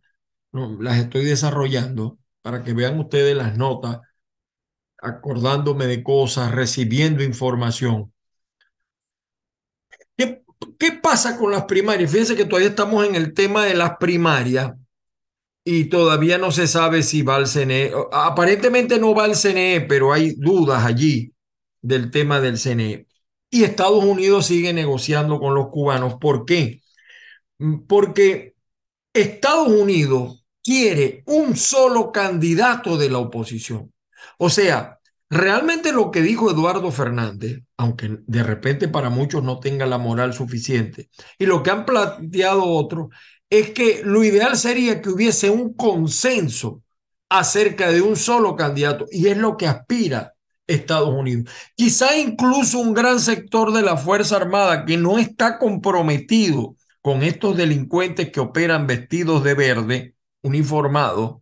las 0.53 0.99
estoy 0.99 1.25
desarrollando 1.25 2.19
para 2.43 2.63
que 2.65 2.73
vean 2.75 2.99
ustedes 3.01 3.37
las 3.37 3.57
notas, 3.57 4.01
acordándome 5.01 5.87
de 5.87 6.03
cosas, 6.03 6.53
recibiendo 6.53 7.23
información. 7.25 8.13
¿Qué, 10.17 10.43
qué 10.79 10.93
pasa 10.93 11.37
con 11.39 11.51
las 11.53 11.65
primarias? 11.65 12.11
Fíjense 12.11 12.37
que 12.37 12.45
todavía 12.45 12.71
estamos 12.71 13.07
en 13.07 13.15
el 13.15 13.35
tema 13.35 13.65
de 13.65 13.75
las 13.75 13.97
primarias 13.99 14.73
y 15.65 15.87
todavía 15.87 16.39
no 16.39 16.53
se 16.53 16.67
sabe 16.67 17.03
si 17.03 17.23
va 17.23 17.37
al 17.37 17.47
CNE. 17.49 17.93
Aparentemente 18.13 18.99
no 18.99 19.15
va 19.15 19.25
al 19.25 19.37
CNE, 19.37 19.83
pero 19.89 20.13
hay 20.13 20.35
dudas 20.37 20.85
allí 20.85 21.33
del 21.83 22.11
tema 22.11 22.41
del 22.41 22.59
CNE. 22.59 23.07
Y 23.51 23.65
Estados 23.65 24.05
Unidos 24.05 24.47
sigue 24.47 24.73
negociando 24.73 25.39
con 25.39 25.55
los 25.55 25.69
cubanos. 25.69 26.15
¿Por 26.21 26.45
qué? 26.45 26.83
Mm, 27.59 27.87
porque 27.87 28.55
Estados 29.13 29.69
Unidos 29.69 30.45
quiere 30.63 31.23
un 31.27 31.57
solo 31.57 32.13
candidato 32.13 32.99
de 32.99 33.11
la 33.11 33.19
oposición. 33.19 33.93
O 34.39 34.51
sea, 34.51 34.99
realmente 35.31 35.93
lo 35.93 36.11
que 36.11 36.23
dijo 36.23 36.51
Eduardo 36.51 36.91
Fernández, 36.91 37.61
aunque 37.77 38.19
de 38.27 38.43
repente 38.43 38.89
para 38.89 39.11
muchos 39.11 39.43
no 39.43 39.61
tenga 39.61 39.87
la 39.87 39.99
moral 39.99 40.35
suficiente, 40.35 41.09
y 41.39 41.47
lo 41.47 41.63
que 41.63 41.71
han 41.71 41.87
planteado 41.87 42.65
otros, 42.65 43.09
es 43.49 43.71
que 43.71 44.03
lo 44.05 44.25
ideal 44.25 44.57
sería 44.57 45.01
que 45.01 45.11
hubiese 45.11 45.51
un 45.51 45.75
consenso 45.75 46.83
acerca 47.29 47.91
de 47.91 48.03
un 48.03 48.17
solo 48.17 48.57
candidato, 48.57 49.07
y 49.11 49.29
es 49.29 49.37
lo 49.37 49.57
que 49.57 49.67
aspira 49.67 50.35
Estados 50.67 51.11
Unidos. 51.11 51.51
Quizá 51.75 52.17
incluso 52.17 52.79
un 52.79 52.95
gran 52.95 53.21
sector 53.21 53.73
de 53.73 53.83
la 53.83 53.97
Fuerza 53.97 54.37
Armada 54.37 54.85
que 54.85 54.97
no 54.97 55.19
está 55.19 55.59
comprometido 55.59 56.77
con 57.01 57.23
estos 57.23 57.57
delincuentes 57.57 58.31
que 58.31 58.41
operan 58.41 58.87
vestidos 58.87 59.45
de 59.45 59.55
verde, 59.55 60.15
uniformados, 60.43 61.37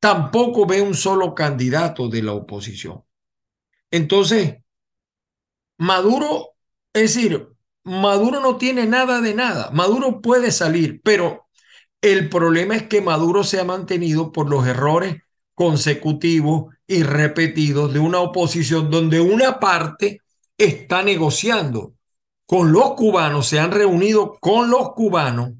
tampoco 0.00 0.66
ve 0.66 0.80
un 0.80 0.94
solo 0.94 1.34
candidato 1.34 2.08
de 2.08 2.22
la 2.22 2.32
oposición. 2.32 3.04
Entonces, 3.90 4.56
Maduro, 5.78 6.54
es 6.92 7.14
decir, 7.14 7.48
Maduro 7.84 8.40
no 8.40 8.56
tiene 8.56 8.86
nada 8.86 9.20
de 9.20 9.34
nada. 9.34 9.70
Maduro 9.72 10.20
puede 10.20 10.50
salir, 10.50 11.00
pero 11.02 11.48
el 12.00 12.28
problema 12.28 12.76
es 12.76 12.84
que 12.84 13.00
Maduro 13.00 13.44
se 13.44 13.60
ha 13.60 13.64
mantenido 13.64 14.32
por 14.32 14.48
los 14.48 14.66
errores 14.66 15.16
consecutivos 15.62 16.74
y 16.88 17.04
repetidos 17.04 17.92
de 17.92 18.00
una 18.00 18.18
oposición 18.18 18.90
donde 18.90 19.20
una 19.20 19.60
parte 19.60 20.20
está 20.58 21.04
negociando 21.04 21.94
con 22.44 22.72
los 22.72 22.94
cubanos, 22.94 23.46
se 23.46 23.60
han 23.60 23.70
reunido 23.70 24.36
con 24.40 24.70
los 24.70 24.90
cubanos. 24.90 25.52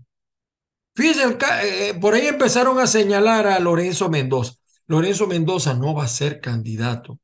Fíjense, 0.96 1.38
eh, 1.62 1.94
por 2.00 2.14
ahí 2.14 2.26
empezaron 2.26 2.80
a 2.80 2.88
señalar 2.88 3.46
a 3.46 3.60
Lorenzo 3.60 4.10
Mendoza. 4.10 4.54
Lorenzo 4.88 5.28
Mendoza 5.28 5.72
no 5.74 5.94
va 5.94 6.02
a 6.02 6.08
ser 6.08 6.40
candidato, 6.40 7.20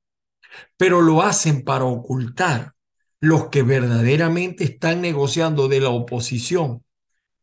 pero 0.76 1.00
lo 1.02 1.22
hacen 1.22 1.64
para 1.64 1.84
ocultar 1.84 2.74
los 3.18 3.48
que 3.48 3.64
verdaderamente 3.64 4.62
están 4.62 5.00
negociando 5.00 5.66
de 5.66 5.80
la 5.80 5.88
oposición 5.88 6.84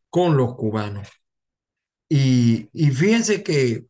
con 0.08 0.38
los 0.38 0.54
cubanos. 0.54 1.08
Y, 2.08 2.70
y 2.72 2.90
fíjense 2.90 3.42
que 3.42 3.84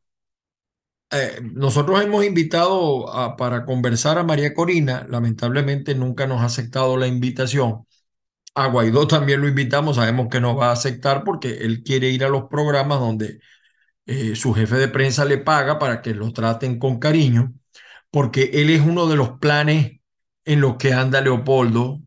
eh, 1.19 1.41
nosotros 1.43 2.03
hemos 2.03 2.25
invitado 2.25 3.07
para 3.37 3.65
conversar 3.65 4.19
a 4.19 4.25
María 4.25 4.55
Corina, 4.55 5.07
lamentablemente 5.09 5.95
nunca 5.95 6.27
nos 6.27 6.43
ha 6.43 6.47
aceptado 6.47 6.97
la 6.97 7.07
invitación. 7.07 7.87
A 8.55 8.69
Guaidó 8.69 9.07
también 9.07 9.41
lo 9.43 9.49
invitamos, 9.49 9.97
sabemos 9.97 10.29
que 10.31 10.41
no 10.41 10.57
va 10.57 10.69
a 10.71 10.73
aceptar 10.73 11.25
porque 11.25 11.59
él 11.59 11.83
quiere 11.85 12.11
ir 12.11 12.25
a 12.25 12.29
los 12.29 12.45
programas 12.49 13.01
donde 13.01 13.41
eh, 14.07 14.37
su 14.37 14.55
jefe 14.55 14.77
de 14.77 14.89
prensa 14.89 15.25
le 15.25 15.39
paga 15.39 15.79
para 15.79 16.03
que 16.03 16.15
lo 16.15 16.33
traten 16.33 16.79
con 16.79 16.99
cariño, 16.99 17.55
porque 18.11 18.51
él 18.55 18.71
es 18.71 18.81
uno 18.83 19.07
de 19.09 19.17
los 19.17 19.39
planes 19.39 20.01
en 20.45 20.61
los 20.61 20.77
que 20.77 20.93
anda 20.95 21.21
Leopoldo. 21.21 22.01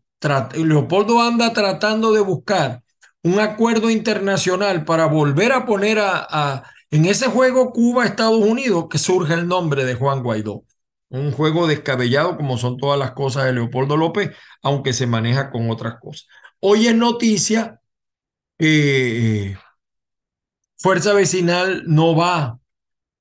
Leopoldo 0.56 1.22
anda 1.22 1.54
tratando 1.54 2.12
de 2.13 2.22
buscar 2.22 2.84
un 3.24 3.39
acuerdo 3.39 3.89
internacional 3.89 4.86
para 4.86 5.06
volver 5.06 5.51
a 5.51 5.66
poner 5.66 6.00
a, 6.00 6.25
a 6.30 6.63
en 6.91 7.05
ese 7.05 7.27
juego 7.27 7.72
Cuba-Estados 7.72 8.39
Unidos 8.39 8.88
que 8.89 8.98
surge 8.98 9.34
el 9.34 9.48
nombre 9.48 9.86
de 9.86 9.96
Juan 9.96 10.24
Guaidó. 10.24 10.63
Un 11.10 11.31
juego 11.31 11.67
descabellado 11.67 12.38
como 12.38 12.58
son 12.58 12.77
todas 12.77 13.00
las 13.00 13.12
cosas 13.12 13.46
de 13.46 13.53
Leopoldo 13.53 13.98
López, 13.98 14.31
aunque 14.62 14.93
se 14.93 15.08
maneja 15.08 15.50
con 15.51 15.69
otras 15.72 16.00
cosas. 16.00 16.27
Hoy 16.60 16.88
es 16.88 16.96
noticia 16.96 17.81
que 18.58 19.58
Fuerza 20.77 21.13
Vecinal 21.13 21.84
no 21.88 22.15
va 22.15 22.60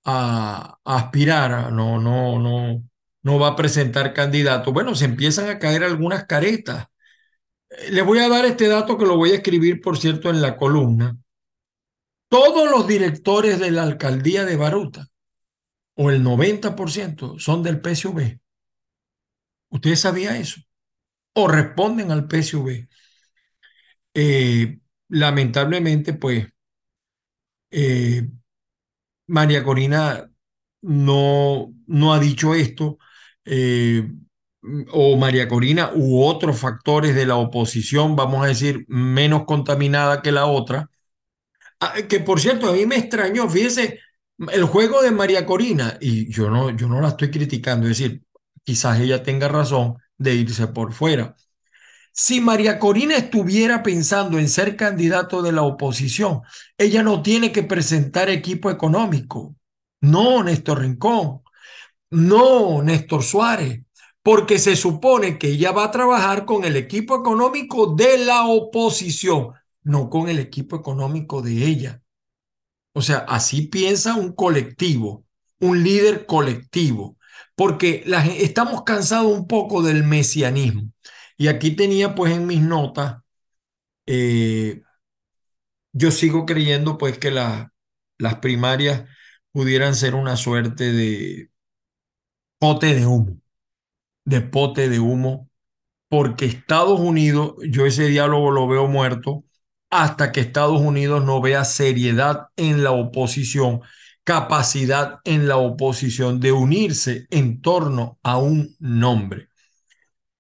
a, 0.05 0.79
aspirar, 0.85 1.73
no, 1.73 2.01
no, 2.01 2.39
no, 2.39 2.83
no 3.23 3.39
va 3.39 3.49
a 3.49 3.57
presentar 3.57 4.15
candidato. 4.15 4.73
Bueno, 4.73 4.95
se 4.95 5.05
empiezan 5.07 5.49
a 5.51 5.59
caer 5.59 5.85
algunas 5.85 6.25
caretas. 6.27 6.87
Eh, 7.71 7.91
les 7.93 8.05
voy 8.05 8.19
a 8.21 8.29
dar 8.29 8.45
este 8.45 8.69
dato 8.69 8.99
que 8.99 9.07
lo 9.07 9.17
voy 9.17 9.33
a 9.33 9.37
escribir, 9.37 9.81
por 9.81 9.99
cierto, 9.99 10.31
en 10.31 10.43
la 10.43 10.57
columna. 10.57 11.17
Todos 12.29 12.71
los 12.71 12.87
directores 12.87 13.59
de 13.59 13.71
la 13.71 13.83
alcaldía 13.83 14.45
de 14.45 14.57
Baruta, 14.57 15.09
o 15.95 16.11
el 16.11 16.23
90%, 16.23 17.39
son 17.39 17.63
del 17.63 17.81
PSV. 17.81 18.39
¿Ustedes 19.71 20.01
sabían 20.01 20.37
eso? 20.37 20.61
O 21.35 21.49
responden 21.49 22.11
al 22.11 22.29
PSV. 22.29 22.89
Eh, 24.15 24.79
lamentablemente, 25.09 26.15
pues, 26.15 26.47
eh, 27.71 28.29
María 29.27 29.63
Corina 29.65 30.31
no, 30.83 31.75
no 31.87 32.15
ha 32.15 32.19
dicho 32.21 32.55
esto, 32.55 32.99
eh, 33.45 34.11
o 34.93 35.17
María 35.17 35.49
Corina 35.49 35.93
u 35.95 36.23
otros 36.23 36.59
factores 36.59 37.15
de 37.15 37.27
la 37.27 37.37
oposición, 37.37 38.17
vamos 38.17 38.45
a 38.45 38.49
decir, 38.49 38.85
menos 38.89 39.45
contaminada 39.45 40.23
que 40.23 40.33
la 40.33 40.47
otra. 40.47 40.91
Ah, 41.81 41.95
que 42.09 42.21
por 42.21 42.41
cierto, 42.41 42.69
a 42.69 42.73
mí 42.73 42.87
me 42.87 42.97
extrañó, 42.97 43.49
fíjese, 43.49 44.01
el 44.53 44.65
juego 44.65 45.03
de 45.03 45.11
María 45.11 45.47
Corina, 45.47 45.97
y 46.01 46.31
yo 46.33 46.51
no, 46.51 46.71
yo 46.71 46.89
no 46.89 47.01
la 47.01 47.09
estoy 47.09 47.31
criticando, 47.31 47.87
es 47.87 47.99
decir, 47.99 48.23
quizás 48.65 49.01
ella 49.01 49.23
tenga 49.23 49.49
razón 49.49 49.97
de 50.17 50.35
irse 50.35 50.67
por 50.69 50.93
fuera. 50.93 51.37
Si 52.13 52.41
María 52.41 52.81
Corina 52.81 53.17
estuviera 53.17 53.83
pensando 53.83 54.39
en 54.39 54.49
ser 54.49 54.77
candidato 54.77 55.41
de 55.41 55.53
la 55.53 55.63
oposición, 55.63 56.43
ella 56.77 57.05
no 57.05 57.23
tiene 57.23 57.53
que 57.53 57.63
presentar 57.63 58.29
equipo 58.29 58.71
económico. 58.71 59.55
No, 60.01 60.43
Néstor 60.43 60.81
Rincón. 60.81 61.43
No, 62.11 62.83
Néstor 62.83 63.23
Suárez. 63.23 63.83
Porque 64.23 64.59
se 64.59 64.75
supone 64.75 65.39
que 65.39 65.49
ella 65.49 65.71
va 65.71 65.85
a 65.85 65.91
trabajar 65.93 66.45
con 66.45 66.65
el 66.65 66.77
equipo 66.77 67.21
económico 67.21 67.95
de 67.95 68.19
la 68.19 68.47
oposición, 68.47 69.53
no 69.89 70.11
con 70.11 70.29
el 70.29 70.39
equipo 70.39 70.77
económico 70.77 71.41
de 71.41 71.65
ella. 71.67 72.03
O 72.93 73.01
sea, 73.01 73.19
así 73.21 73.69
piensa 73.69 74.17
un 74.17 74.33
colectivo, 74.35 75.25
un 75.61 75.83
líder 75.83 76.27
colectivo, 76.27 77.17
porque 77.57 78.05
estamos 78.39 78.83
cansados 78.85 79.33
un 79.33 79.47
poco 79.47 79.83
del 79.83 80.05
mesianismo. 80.05 80.93
Y 81.39 81.49
aquí 81.49 81.71
tenía 81.73 82.15
pues 82.15 82.35
en 82.35 82.47
mis 82.47 82.61
notas, 82.61 83.23
eh, 84.07 84.83
yo 85.93 86.11
sigo 86.11 86.45
creyendo 86.45 86.99
pues 86.99 87.19
que 87.19 87.31
las 87.31 88.37
primarias 88.43 89.05
pudieran 89.53 89.95
ser 89.95 90.15
una 90.15 90.37
suerte 90.37 90.93
de 90.93 91.51
pote 92.59 92.95
de 92.95 93.07
humo, 93.07 93.41
de 94.25 94.43
pote 94.43 94.89
de 94.91 95.01
humo, 95.01 95.51
porque 96.09 96.47
Estados 96.47 97.01
Unidos, 97.01 97.55
yo 97.71 97.87
ese 97.87 98.09
diálogo 98.09 98.51
lo 98.51 98.69
veo 98.69 98.87
muerto 98.89 99.45
hasta 99.91 100.33
que 100.33 100.41
Estados 100.41 100.81
Unidos 100.81 101.25
no 101.25 101.41
vea 101.41 101.65
seriedad 101.65 102.49
en 102.57 102.85
la 102.85 102.91
oposición, 102.91 103.81
capacidad 104.25 105.21
en 105.25 105.49
la 105.49 105.57
oposición 105.57 106.41
de 106.41 106.53
unirse 106.53 107.27
en 107.31 107.61
torno 107.61 108.19
a 108.23 108.39
un 108.39 108.77
nombre. 108.79 109.49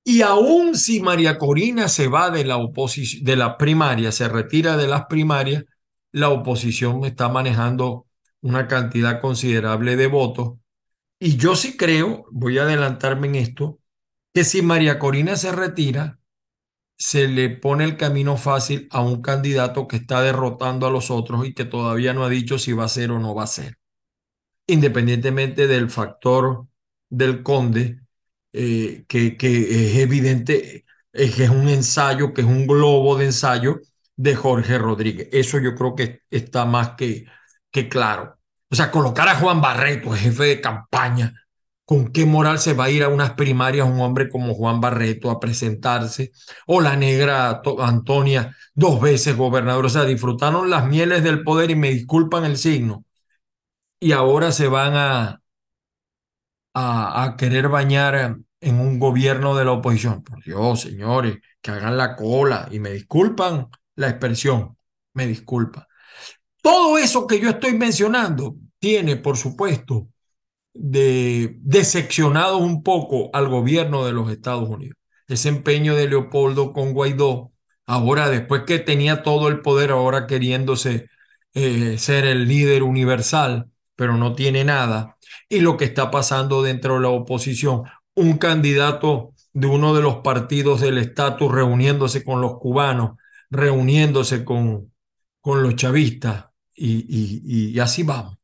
Y 0.04 0.22
aún 0.22 0.74
si 0.74 1.00
María 1.00 1.38
Corina 1.38 1.88
se 1.88 2.08
va 2.08 2.30
de 2.30 2.44
la 2.44 2.56
de 2.56 3.36
la 3.36 3.58
primaria, 3.58 4.10
se 4.12 4.28
retira 4.28 4.76
de 4.76 4.88
las 4.88 5.06
primarias, 5.06 5.64
la 6.12 6.30
oposición 6.30 7.04
está 7.04 7.28
manejando 7.28 8.06
una 8.40 8.68
cantidad 8.68 9.20
considerable 9.20 9.96
de 9.96 10.06
votos. 10.06 10.54
Y 11.18 11.36
yo 11.36 11.56
sí 11.56 11.76
creo, 11.76 12.24
voy 12.30 12.58
a 12.58 12.62
adelantarme 12.62 13.26
en 13.28 13.34
esto, 13.34 13.80
que 14.32 14.44
si 14.44 14.62
María 14.62 14.98
Corina 14.98 15.36
se 15.36 15.52
retira, 15.52 16.17
se 16.98 17.28
le 17.28 17.50
pone 17.50 17.84
el 17.84 17.96
camino 17.96 18.36
fácil 18.36 18.88
a 18.90 19.00
un 19.00 19.22
candidato 19.22 19.86
que 19.88 19.96
está 19.96 20.20
derrotando 20.22 20.86
a 20.86 20.90
los 20.90 21.10
otros 21.10 21.46
y 21.46 21.54
que 21.54 21.64
todavía 21.64 22.12
no 22.12 22.24
ha 22.24 22.28
dicho 22.28 22.58
si 22.58 22.72
va 22.72 22.84
a 22.84 22.88
ser 22.88 23.12
o 23.12 23.20
no 23.20 23.34
va 23.34 23.44
a 23.44 23.46
ser. 23.46 23.78
Independientemente 24.66 25.66
del 25.66 25.90
factor 25.90 26.66
del 27.08 27.42
conde, 27.42 28.00
eh, 28.52 29.04
que, 29.08 29.36
que, 29.36 29.92
es 29.92 29.96
evidente 29.98 30.84
es 31.12 31.34
que 31.36 31.44
es 31.44 31.50
un 31.50 31.68
ensayo, 31.68 32.34
que 32.34 32.42
es 32.42 32.46
un 32.46 32.66
globo 32.66 33.16
de 33.16 33.26
ensayo 33.26 33.80
de 34.16 34.34
Jorge 34.34 34.78
Rodríguez. 34.78 35.28
Eso 35.32 35.58
yo 35.58 35.74
creo 35.74 35.94
que 35.94 36.22
está 36.30 36.66
más 36.66 36.90
que, 36.90 37.26
que 37.70 37.88
claro. 37.88 38.38
O 38.70 38.74
sea, 38.74 38.90
colocar 38.90 39.28
a 39.28 39.36
Juan 39.36 39.60
Barreto, 39.60 40.10
jefe 40.12 40.44
de 40.44 40.60
campaña, 40.60 41.34
¿con 41.88 42.12
qué 42.12 42.26
moral 42.26 42.58
se 42.58 42.74
va 42.74 42.84
a 42.84 42.90
ir 42.90 43.02
a 43.02 43.08
unas 43.08 43.32
primarias 43.32 43.88
un 43.88 44.00
hombre 44.00 44.28
como 44.28 44.54
Juan 44.54 44.80
Barreto 44.80 45.30
a 45.30 45.40
presentarse? 45.40 46.32
O 46.66 46.82
la 46.82 46.96
negra 46.96 47.62
Antonia, 47.80 48.54
dos 48.74 49.00
veces 49.00 49.36
gobernador. 49.36 49.86
O 49.86 49.88
sea, 49.88 50.04
disfrutaron 50.04 50.68
las 50.68 50.86
mieles 50.86 51.24
del 51.24 51.42
poder 51.42 51.70
y 51.70 51.76
me 51.76 51.90
disculpan 51.90 52.44
el 52.44 52.58
signo. 52.58 53.06
Y 54.00 54.12
ahora 54.12 54.52
se 54.52 54.68
van 54.68 54.94
a, 54.96 55.42
a, 56.74 57.36
querer 57.38 57.68
bañar 57.68 58.36
en 58.60 58.80
un 58.80 58.98
gobierno 58.98 59.56
de 59.56 59.64
la 59.64 59.72
oposición. 59.72 60.22
Por 60.22 60.44
Dios, 60.44 60.82
señores, 60.82 61.38
que 61.62 61.70
hagan 61.70 61.96
la 61.96 62.16
cola 62.16 62.68
y 62.70 62.80
me 62.80 62.90
disculpan 62.90 63.68
la 63.96 64.10
expresión, 64.10 64.76
me 65.14 65.26
disculpa. 65.26 65.88
Todo 66.62 66.98
eso 66.98 67.26
que 67.26 67.40
yo 67.40 67.50
estoy 67.50 67.74
mencionando 67.78 68.56
tiene, 68.78 69.16
por 69.16 69.38
supuesto, 69.38 70.08
de 70.78 71.56
decepcionado 71.60 72.58
un 72.58 72.82
poco 72.82 73.30
al 73.32 73.48
gobierno 73.48 74.06
de 74.06 74.12
los 74.12 74.30
Estados 74.30 74.68
Unidos. 74.68 74.96
Ese 75.26 75.48
empeño 75.48 75.94
de 75.96 76.08
Leopoldo 76.08 76.72
con 76.72 76.92
Guaidó, 76.94 77.52
ahora 77.86 78.30
después 78.30 78.62
que 78.66 78.78
tenía 78.78 79.22
todo 79.22 79.48
el 79.48 79.60
poder, 79.60 79.90
ahora 79.90 80.26
queriéndose 80.26 81.08
eh, 81.54 81.98
ser 81.98 82.24
el 82.24 82.46
líder 82.46 82.82
universal, 82.84 83.70
pero 83.96 84.16
no 84.16 84.34
tiene 84.34 84.64
nada, 84.64 85.16
y 85.48 85.60
lo 85.60 85.76
que 85.76 85.84
está 85.86 86.10
pasando 86.10 86.62
dentro 86.62 86.94
de 86.94 87.00
la 87.00 87.08
oposición. 87.08 87.82
Un 88.14 88.38
candidato 88.38 89.34
de 89.52 89.66
uno 89.66 89.94
de 89.94 90.02
los 90.02 90.18
partidos 90.18 90.80
del 90.80 90.98
estatus 90.98 91.50
reuniéndose 91.50 92.24
con 92.24 92.40
los 92.40 92.58
cubanos, 92.58 93.18
reuniéndose 93.50 94.44
con, 94.44 94.92
con 95.40 95.62
los 95.62 95.74
chavistas, 95.76 96.46
y, 96.74 97.72
y, 97.74 97.78
así 97.80 98.04
vamos. 98.04 98.37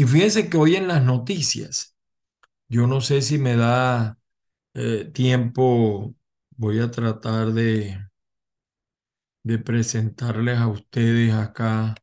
Y 0.00 0.04
fíjense 0.04 0.48
que 0.48 0.56
hoy 0.56 0.76
en 0.76 0.88
las 0.88 1.02
noticias, 1.04 1.94
yo 2.68 2.86
no 2.86 3.02
sé 3.02 3.20
si 3.20 3.38
me 3.38 3.54
da 3.54 4.18
eh, 4.72 5.04
tiempo, 5.12 6.14
voy 6.56 6.80
a 6.80 6.90
tratar 6.90 7.52
de, 7.52 7.98
presentarles 9.62 10.58
a 10.58 10.68
ustedes 10.68 11.34
acá 11.34 11.94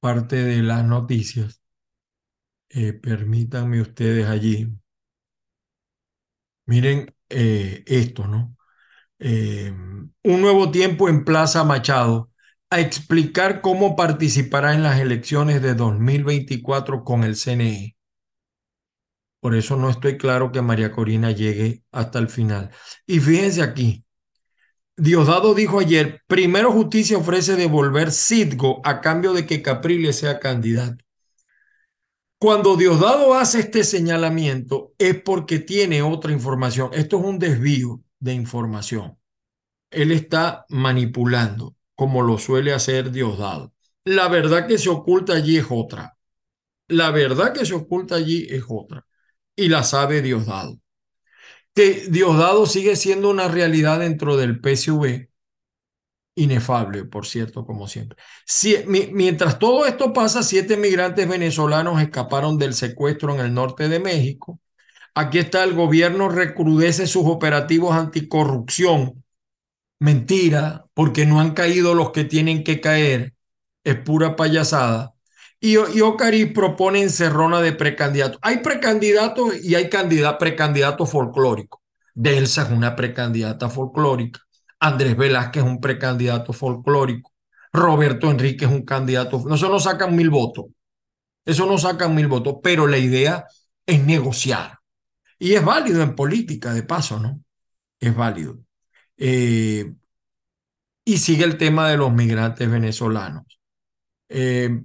parte 0.00 0.42
de 0.42 0.60
las 0.62 0.84
noticias. 0.84 1.62
Eh, 2.70 2.92
permítanme 2.92 3.80
ustedes 3.80 4.26
allí. 4.26 4.68
Miren 6.66 7.14
eh, 7.28 7.84
esto, 7.86 8.26
¿no? 8.26 8.56
Un 9.20 10.40
nuevo 10.42 10.70
tiempo 10.72 11.08
en 11.08 11.24
Plaza 11.24 11.62
Machado 11.64 12.30
a 12.70 12.80
explicar 12.80 13.60
cómo 13.60 13.96
participará 13.96 14.74
en 14.74 14.82
las 14.82 15.00
elecciones 15.00 15.62
de 15.62 15.74
2024 15.74 17.04
con 17.04 17.24
el 17.24 17.36
CNE. 17.36 17.96
Por 19.40 19.54
eso 19.54 19.76
no 19.76 19.90
estoy 19.90 20.16
claro 20.18 20.50
que 20.50 20.62
María 20.62 20.90
Corina 20.90 21.30
llegue 21.30 21.84
hasta 21.92 22.18
el 22.18 22.28
final. 22.28 22.70
Y 23.06 23.20
fíjense 23.20 23.62
aquí, 23.62 24.04
Diosdado 24.96 25.54
dijo 25.54 25.78
ayer, 25.78 26.22
primero 26.26 26.72
justicia 26.72 27.18
ofrece 27.18 27.54
devolver 27.54 28.10
Citgo 28.10 28.80
a 28.82 29.02
cambio 29.02 29.34
de 29.34 29.46
que 29.46 29.60
Capriles 29.60 30.16
sea 30.16 30.40
candidato. 30.40 31.04
Cuando 32.38 32.76
Diosdado 32.76 33.34
hace 33.34 33.60
este 33.60 33.84
señalamiento 33.84 34.94
es 34.98 35.20
porque 35.20 35.58
tiene 35.58 36.02
otra 36.02 36.32
información. 36.32 36.90
Esto 36.94 37.18
es 37.18 37.24
un 37.24 37.38
desvío 37.38 38.02
de 38.18 38.32
información. 38.32 39.18
Él 39.90 40.12
está 40.12 40.64
manipulando, 40.70 41.75
como 41.96 42.22
lo 42.22 42.38
suele 42.38 42.72
hacer 42.72 43.10
Diosdado. 43.10 43.74
La 44.04 44.28
verdad 44.28 44.68
que 44.68 44.78
se 44.78 44.88
oculta 44.90 45.34
allí 45.34 45.58
es 45.58 45.66
otra. 45.70 46.16
La 46.88 47.10
verdad 47.10 47.52
que 47.52 47.66
se 47.66 47.74
oculta 47.74 48.16
allí 48.16 48.46
es 48.50 48.64
otra. 48.68 49.06
Y 49.56 49.68
la 49.68 49.82
sabe 49.82 50.22
Diosdado. 50.22 50.78
Que 51.74 52.06
Diosdado 52.08 52.66
sigue 52.66 52.96
siendo 52.96 53.30
una 53.30 53.48
realidad 53.48 54.00
dentro 54.00 54.36
del 54.36 54.60
PSV, 54.60 55.28
inefable, 56.36 57.04
por 57.04 57.26
cierto, 57.26 57.64
como 57.66 57.88
siempre. 57.88 58.18
Si, 58.46 58.76
mientras 58.86 59.58
todo 59.58 59.86
esto 59.86 60.12
pasa, 60.12 60.42
siete 60.42 60.76
migrantes 60.76 61.28
venezolanos 61.28 62.00
escaparon 62.00 62.58
del 62.58 62.74
secuestro 62.74 63.34
en 63.34 63.40
el 63.40 63.54
norte 63.54 63.88
de 63.88 64.00
México. 64.00 64.60
Aquí 65.14 65.38
está 65.38 65.64
el 65.64 65.74
gobierno 65.74 66.28
recrudece 66.28 67.06
sus 67.06 67.24
operativos 67.26 67.94
anticorrupción. 67.96 69.24
Mentira, 69.98 70.84
porque 70.94 71.26
no 71.26 71.40
han 71.40 71.54
caído 71.54 71.94
los 71.94 72.10
que 72.10 72.24
tienen 72.24 72.64
que 72.64 72.80
caer. 72.80 73.34
Es 73.84 73.96
pura 73.96 74.36
payasada. 74.36 75.14
Y, 75.60 75.74
y 75.74 76.00
Ocariz 76.02 76.52
propone 76.52 77.02
encerrona 77.02 77.60
de 77.60 77.72
precandidatos. 77.72 78.38
Hay 78.42 78.58
precandidatos 78.58 79.56
y 79.62 79.74
hay 79.74 79.88
precandidatos 80.38 81.10
folclóricos. 81.10 81.80
Delsa 82.14 82.62
es 82.62 82.70
una 82.70 82.96
precandidata 82.96 83.68
folclórica. 83.68 84.40
Andrés 84.80 85.16
Velázquez 85.16 85.62
es 85.62 85.68
un 85.68 85.80
precandidato 85.80 86.52
folclórico. 86.52 87.32
Roberto 87.72 88.30
Enrique 88.30 88.64
es 88.64 88.70
un 88.70 88.84
candidato. 88.84 89.42
No, 89.46 89.54
eso 89.54 89.68
no 89.68 89.80
sacan 89.80 90.14
mil 90.16 90.30
votos. 90.30 90.66
Eso 91.44 91.66
no 91.66 91.78
sacan 91.78 92.14
mil 92.14 92.26
votos, 92.26 92.56
pero 92.62 92.86
la 92.86 92.98
idea 92.98 93.46
es 93.86 94.04
negociar. 94.04 94.78
Y 95.38 95.54
es 95.54 95.64
válido 95.64 96.02
en 96.02 96.14
política, 96.14 96.72
de 96.72 96.82
paso, 96.82 97.20
¿no? 97.20 97.40
Es 98.00 98.14
válido. 98.16 98.58
Eh, 99.18 99.94
y 101.04 101.18
sigue 101.18 101.44
el 101.44 101.56
tema 101.58 101.88
de 101.88 101.96
los 101.96 102.12
migrantes 102.12 102.70
venezolanos. 102.70 103.44
Eh, 104.28 104.82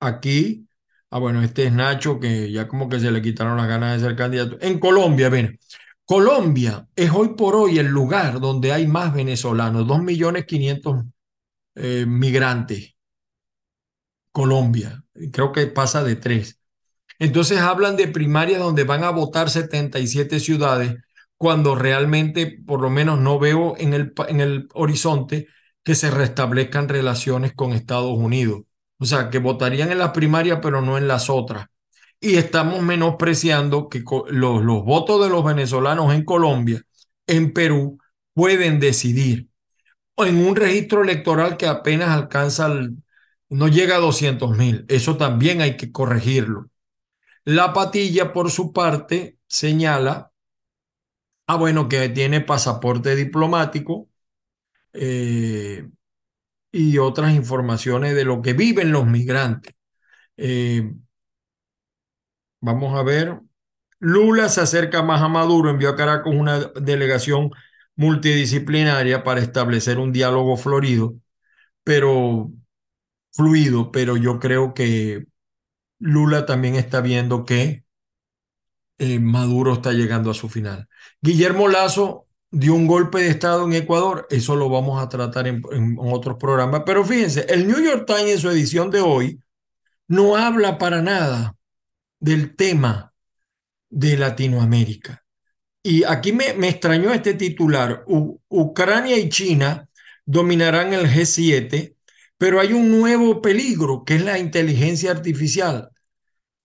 aquí, 0.00 0.66
ah, 1.10 1.18
bueno, 1.18 1.42
este 1.42 1.64
es 1.64 1.72
Nacho, 1.72 2.18
que 2.20 2.50
ya 2.50 2.68
como 2.68 2.88
que 2.88 3.00
se 3.00 3.10
le 3.10 3.22
quitaron 3.22 3.56
las 3.56 3.68
ganas 3.68 4.00
de 4.00 4.08
ser 4.08 4.16
candidato. 4.16 4.56
En 4.60 4.78
Colombia, 4.78 5.28
ven, 5.28 5.58
Colombia 6.04 6.88
es 6.96 7.10
hoy 7.10 7.34
por 7.36 7.54
hoy 7.54 7.78
el 7.78 7.86
lugar 7.88 8.40
donde 8.40 8.72
hay 8.72 8.86
más 8.86 9.12
venezolanos, 9.12 9.86
2.500.000 9.86 11.12
eh, 11.76 12.06
migrantes. 12.06 12.94
Colombia, 14.32 15.04
creo 15.32 15.52
que 15.52 15.66
pasa 15.66 16.02
de 16.04 16.16
tres. 16.16 16.60
Entonces 17.18 17.58
hablan 17.58 17.96
de 17.96 18.08
primarias 18.08 18.60
donde 18.60 18.84
van 18.84 19.04
a 19.04 19.10
votar 19.10 19.50
77 19.50 20.40
ciudades, 20.40 20.96
cuando 21.38 21.74
realmente, 21.74 22.46
por 22.66 22.82
lo 22.82 22.90
menos, 22.90 23.18
no 23.18 23.38
veo 23.38 23.74
en 23.78 23.94
el, 23.94 24.12
en 24.28 24.40
el 24.40 24.68
horizonte 24.74 25.48
que 25.84 25.94
se 25.94 26.10
restablezcan 26.10 26.88
relaciones 26.88 27.54
con 27.54 27.72
Estados 27.72 28.16
Unidos. 28.18 28.62
O 28.98 29.06
sea, 29.06 29.30
que 29.30 29.38
votarían 29.38 29.90
en 29.92 29.98
las 29.98 30.10
primarias, 30.10 30.58
pero 30.62 30.82
no 30.82 30.98
en 30.98 31.08
las 31.08 31.30
otras 31.30 31.66
y 32.20 32.36
estamos 32.36 32.82
menospreciando 32.82 33.88
que 33.88 34.02
los, 34.30 34.62
los 34.62 34.84
votos 34.84 35.22
de 35.22 35.30
los 35.30 35.44
venezolanos 35.44 36.12
en 36.14 36.24
Colombia, 36.24 36.82
en 37.26 37.52
Perú, 37.52 37.98
pueden 38.34 38.80
decidir 38.80 39.48
en 40.16 40.44
un 40.46 40.56
registro 40.56 41.02
electoral 41.02 41.56
que 41.56 41.66
apenas 41.66 42.10
alcanza, 42.10 42.68
no 43.48 43.68
llega 43.68 43.96
a 43.96 44.00
200 44.00 44.56
mil. 44.56 44.84
Eso 44.88 45.16
también 45.16 45.60
hay 45.60 45.76
que 45.76 45.92
corregirlo. 45.92 46.70
La 47.44 47.72
patilla, 47.72 48.32
por 48.32 48.50
su 48.50 48.72
parte, 48.72 49.38
señala, 49.46 50.32
ah, 51.48 51.56
bueno, 51.56 51.88
que 51.88 52.10
tiene 52.10 52.42
pasaporte 52.42 53.16
diplomático 53.16 54.10
eh, 54.94 55.88
y 56.72 56.98
otras 56.98 57.34
informaciones 57.34 58.14
de 58.16 58.24
lo 58.26 58.42
que 58.42 58.54
viven 58.54 58.92
los 58.92 59.06
migrantes. 59.06 59.74
Eh, 60.38 60.92
Vamos 62.60 62.98
a 62.98 63.02
ver. 63.02 63.40
Lula 64.00 64.48
se 64.48 64.60
acerca 64.60 65.02
más 65.02 65.22
a 65.22 65.28
Maduro, 65.28 65.70
envió 65.70 65.90
a 65.90 65.96
Caracas 65.96 66.32
una 66.34 66.60
delegación 66.80 67.50
multidisciplinaria 67.96 69.24
para 69.24 69.40
establecer 69.40 69.98
un 69.98 70.12
diálogo 70.12 70.56
florido, 70.56 71.16
pero 71.84 72.52
fluido, 73.32 73.92
pero 73.92 74.16
yo 74.16 74.40
creo 74.40 74.74
que 74.74 75.26
Lula 76.00 76.46
también 76.46 76.76
está 76.76 77.00
viendo 77.02 77.44
que 77.46 77.84
eh, 78.98 79.18
Maduro 79.18 79.74
está 79.74 79.92
llegando 79.92 80.30
a 80.30 80.34
su 80.34 80.48
final. 80.48 80.88
Guillermo 81.20 81.68
Lazo 81.68 82.26
dio 82.50 82.74
un 82.74 82.86
golpe 82.86 83.20
de 83.20 83.28
Estado 83.28 83.64
en 83.64 83.74
Ecuador, 83.74 84.26
eso 84.30 84.56
lo 84.56 84.68
vamos 84.68 85.02
a 85.02 85.08
tratar 85.08 85.46
en, 85.46 85.62
otros 85.98 86.36
programas, 86.38 86.82
pero 86.84 87.04
fíjense, 87.04 87.46
el 87.48 87.66
New 87.66 87.82
York 87.82 88.04
Times 88.06 88.32
en 88.32 88.38
su 88.38 88.50
edición 88.50 88.90
de 88.90 89.00
hoy 89.00 89.40
no 90.08 90.36
habla 90.36 90.78
para 90.78 91.02
nada 91.02 91.56
del 92.18 92.56
tema 92.56 93.12
de 93.90 94.16
Latinoamérica. 94.16 95.24
Y 95.82 96.04
aquí 96.04 96.32
me, 96.32 96.54
me 96.54 96.68
extrañó 96.68 97.12
este 97.12 97.34
titular. 97.34 98.04
Ucrania 98.48 99.16
y 99.16 99.28
China 99.28 99.88
dominarán 100.24 100.92
el 100.92 101.06
G7, 101.06 101.94
pero 102.36 102.60
hay 102.60 102.72
un 102.72 102.90
nuevo 102.90 103.40
peligro 103.40 104.04
que 104.04 104.16
es 104.16 104.22
la 104.22 104.38
inteligencia 104.38 105.10
artificial. 105.10 105.90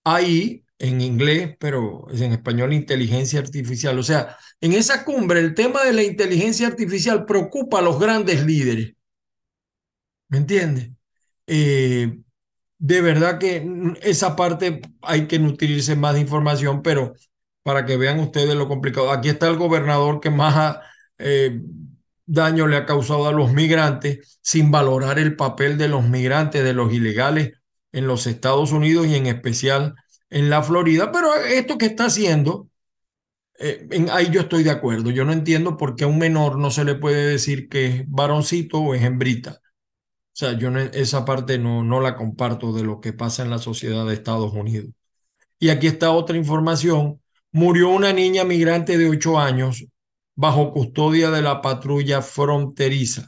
Ahí, 0.04 0.66
en 0.80 1.02
inglés, 1.02 1.56
pero 1.60 2.08
es 2.12 2.22
en 2.22 2.34
español 2.34 2.74
inteligencia 2.74 3.40
artificial. 3.40 3.98
O 4.00 4.04
sea, 4.04 4.38
en 4.62 4.74
esa 4.74 5.06
cumbre 5.06 5.40
el 5.40 5.54
tema 5.56 5.84
de 5.84 5.94
la 5.94 6.04
inteligencia 6.04 6.68
artificial 6.68 7.26
preocupa 7.26 7.80
a 7.80 7.82
los 7.82 8.00
grandes 8.00 8.46
líderes. 8.46 8.94
¿Me 10.30 10.40
entiendes? 10.40 10.92
Eh, 11.48 12.18
de 12.78 13.02
verdad 13.02 13.40
que 13.40 13.66
esa 14.02 14.36
parte 14.36 14.82
hay 15.02 15.28
que 15.28 15.40
nutrirse 15.40 15.96
más 15.96 16.16
de 16.16 16.22
información, 16.22 16.82
pero 16.82 17.14
para 17.64 17.86
que 17.86 17.98
vean 17.98 18.20
ustedes 18.20 18.56
lo 18.56 18.68
complicado. 18.68 19.12
Aquí 19.12 19.30
está 19.30 19.48
el 19.48 19.58
gobernador 19.58 20.20
que 20.20 20.30
más 20.30 20.78
eh, 21.18 21.62
daño 22.26 22.68
le 22.68 22.78
ha 22.78 22.86
causado 22.86 23.28
a 23.28 23.32
los 23.32 23.54
migrantes 23.54 24.40
sin 24.42 24.72
valorar 24.72 25.20
el 25.20 25.36
papel 25.36 25.78
de 25.78 25.88
los 25.88 26.08
migrantes, 26.08 26.64
de 26.64 26.74
los 26.74 26.94
ilegales 26.94 27.54
en 27.92 28.08
los 28.08 28.28
Estados 28.28 28.72
Unidos 28.72 29.08
y 29.08 29.16
en 29.16 29.28
especial 29.28 29.96
en 30.34 30.50
la 30.50 30.64
Florida. 30.64 31.12
Pero 31.12 31.36
esto 31.36 31.78
que 31.78 31.86
está 31.86 32.06
haciendo, 32.06 32.70
eh, 33.60 33.88
ahí 34.12 34.30
yo 34.32 34.42
estoy 34.42 34.64
de 34.64 34.72
acuerdo. 34.72 35.12
Yo 35.12 35.26
no 35.26 35.32
entiendo 35.34 35.78
por 35.78 35.96
qué 35.96 36.06
a 36.06 36.08
un 36.08 36.18
menor 36.18 36.58
no 36.58 36.72
se 36.72 36.84
le 36.84 36.96
puede 36.96 37.26
decir 37.28 37.70
que 37.70 37.86
es 37.88 38.04
varoncito 38.10 38.80
o 38.80 38.96
es 38.96 39.04
hembrita. 39.04 39.62
O 39.62 40.36
sea, 40.36 40.58
yo 40.58 40.76
esa 40.78 41.26
parte 41.26 41.60
no, 41.60 41.84
no 41.84 42.02
la 42.02 42.16
comparto 42.16 42.74
de 42.74 42.84
lo 42.84 43.00
que 43.00 43.14
pasa 43.14 43.44
en 43.44 43.52
la 43.52 43.60
sociedad 43.60 44.06
de 44.08 44.16
Estados 44.16 44.54
Unidos. 44.54 44.92
Y 45.60 45.70
aquí 45.70 45.88
está 45.88 46.12
otra 46.12 46.38
información. 46.38 47.22
Murió 47.52 47.90
una 47.90 48.14
niña 48.14 48.44
migrante 48.44 48.98
de 48.98 49.10
8 49.10 49.40
años 49.40 49.86
bajo 50.36 50.74
custodia 50.74 51.30
de 51.32 51.44
la 51.44 51.62
patrulla 51.62 52.22
fronteriza. 52.24 53.28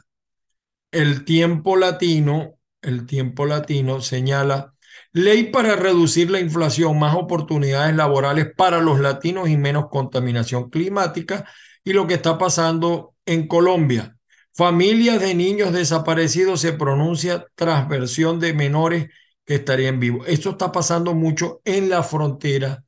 El 0.90 1.24
tiempo 1.24 1.76
latino, 1.76 2.58
el 2.82 3.06
tiempo 3.06 3.46
latino 3.46 4.00
señala 4.00 4.75
ley 5.16 5.44
para 5.50 5.76
reducir 5.76 6.30
la 6.30 6.40
inflación, 6.40 6.98
más 6.98 7.16
oportunidades 7.16 7.94
laborales 7.96 8.48
para 8.56 8.80
los 8.80 9.00
latinos 9.00 9.48
y 9.48 9.56
menos 9.56 9.86
contaminación 9.90 10.70
climática. 10.70 11.48
Y 11.84 11.92
lo 11.92 12.06
que 12.06 12.14
está 12.14 12.38
pasando 12.38 13.14
en 13.24 13.46
Colombia 13.46 14.16
Familias 14.56 15.20
de 15.20 15.34
niños 15.34 15.70
desaparecidos 15.74 16.62
se 16.62 16.72
pronuncia 16.72 17.46
transversión 17.56 18.40
de 18.40 18.54
menores 18.54 19.10
que 19.44 19.56
estarían 19.56 20.00
vivos. 20.00 20.26
Esto 20.28 20.52
está 20.52 20.72
pasando 20.72 21.12
mucho 21.12 21.60
en 21.66 21.90
la 21.90 22.02
frontera 22.02 22.82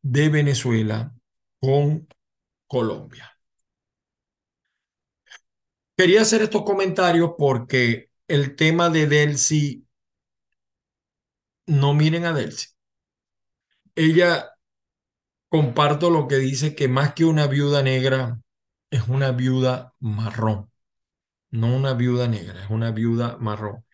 de 0.00 0.30
Venezuela 0.30 1.12
con 1.60 2.08
Colombia. 2.66 3.36
Quería 5.94 6.22
hacer 6.22 6.40
estos 6.40 6.62
comentarios 6.62 7.32
porque 7.36 8.08
el 8.26 8.56
tema 8.56 8.88
de 8.88 9.06
Delcy, 9.06 9.84
no 11.70 11.94
miren 11.94 12.26
a 12.26 12.32
Delcy. 12.34 12.68
Ella 13.94 14.50
comparto 15.48 16.10
lo 16.10 16.28
que 16.28 16.36
dice 16.36 16.74
que 16.74 16.88
más 16.88 17.14
que 17.14 17.24
una 17.24 17.46
viuda 17.46 17.82
negra, 17.82 18.40
es 18.90 19.08
una 19.08 19.32
viuda 19.32 19.94
marrón 20.00 20.70
no 21.50 21.74
una 21.74 21.94
viuda 21.94 22.28
negra, 22.28 22.62
es 22.64 22.70
una 22.70 22.90
viuda 22.92 23.36
marrón. 23.38 23.84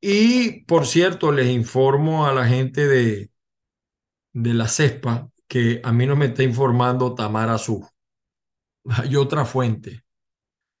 Y 0.00 0.64
por 0.64 0.86
cierto, 0.86 1.32
les 1.32 1.48
informo 1.48 2.26
a 2.26 2.32
la 2.32 2.46
gente 2.46 2.86
de, 2.86 3.30
de 4.32 4.54
la 4.54 4.68
CESPA 4.68 5.30
que 5.48 5.80
a 5.84 5.92
mí 5.92 6.06
no 6.06 6.16
me 6.16 6.26
está 6.26 6.42
informando 6.42 7.14
Tamara 7.14 7.54
Azul. 7.54 7.86
Hay 8.88 9.16
otra 9.16 9.44
fuente. 9.44 10.02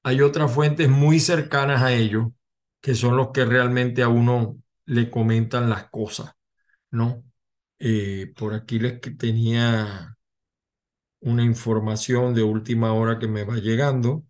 Hay 0.02 0.20
otras 0.20 0.52
fuentes 0.52 0.88
muy 0.88 1.20
cercanas 1.20 1.82
a 1.82 1.92
ellos 1.92 2.28
que 2.80 2.94
son 2.94 3.16
los 3.16 3.30
que 3.30 3.44
realmente 3.46 4.02
a 4.02 4.08
uno 4.08 4.58
le 4.84 5.10
comentan 5.10 5.70
las 5.70 5.88
cosas, 5.90 6.33
¿no? 6.94 7.24
Eh, 7.78 8.32
por 8.36 8.54
aquí 8.54 8.78
les 8.78 9.00
tenía 9.18 10.16
una 11.22 11.42
información 11.42 12.34
de 12.34 12.44
última 12.44 12.92
hora 12.92 13.18
que 13.18 13.26
me 13.26 13.42
va 13.44 13.56
llegando. 13.56 14.24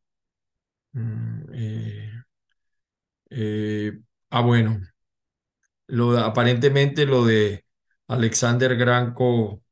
Mm, 0.93 1.43
eh, 1.53 2.11
eh, 3.31 3.93
Ah, 4.31 4.41
bueno. 4.43 4.81
Lo 5.87 6.19
aparentemente 6.19 7.07
lo 7.07 7.25
de 7.25 7.65
Alexander 8.09 8.77
Granco 8.77 9.63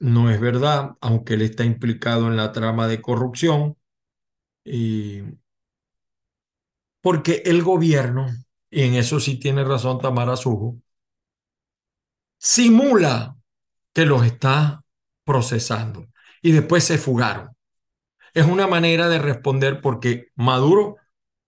no 0.00 0.30
es 0.30 0.40
verdad, 0.40 0.96
aunque 1.00 1.34
él 1.34 1.42
está 1.42 1.64
implicado 1.64 2.28
en 2.28 2.36
la 2.36 2.52
trama 2.52 2.86
de 2.88 3.00
corrupción. 3.02 3.76
Y 4.64 5.22
porque 7.00 7.42
el 7.46 7.62
gobierno, 7.62 8.28
y 8.70 8.82
en 8.82 8.94
eso 8.94 9.20
sí 9.20 9.38
tiene 9.38 9.64
razón 9.64 9.98
Tamara 9.98 10.36
Sujo, 10.36 10.76
simula 12.38 13.36
que 13.92 14.06
los 14.06 14.24
está 14.24 14.84
procesando 15.24 16.06
y 16.42 16.52
después 16.52 16.84
se 16.84 16.98
fugaron. 16.98 17.50
Es 18.34 18.46
una 18.46 18.66
manera 18.66 19.08
de 19.08 19.18
responder 19.18 19.80
porque 19.80 20.28
Maduro, 20.36 20.96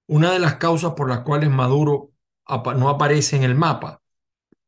una 0.07 0.33
de 0.33 0.39
las 0.39 0.57
causas 0.57 0.95
por 0.95 1.09
las 1.09 1.21
cuales 1.21 1.51
Maduro 1.51 2.13
no 2.49 2.89
aparece 2.89 3.37
en 3.37 3.45
el 3.45 3.55
mapa 3.55 4.03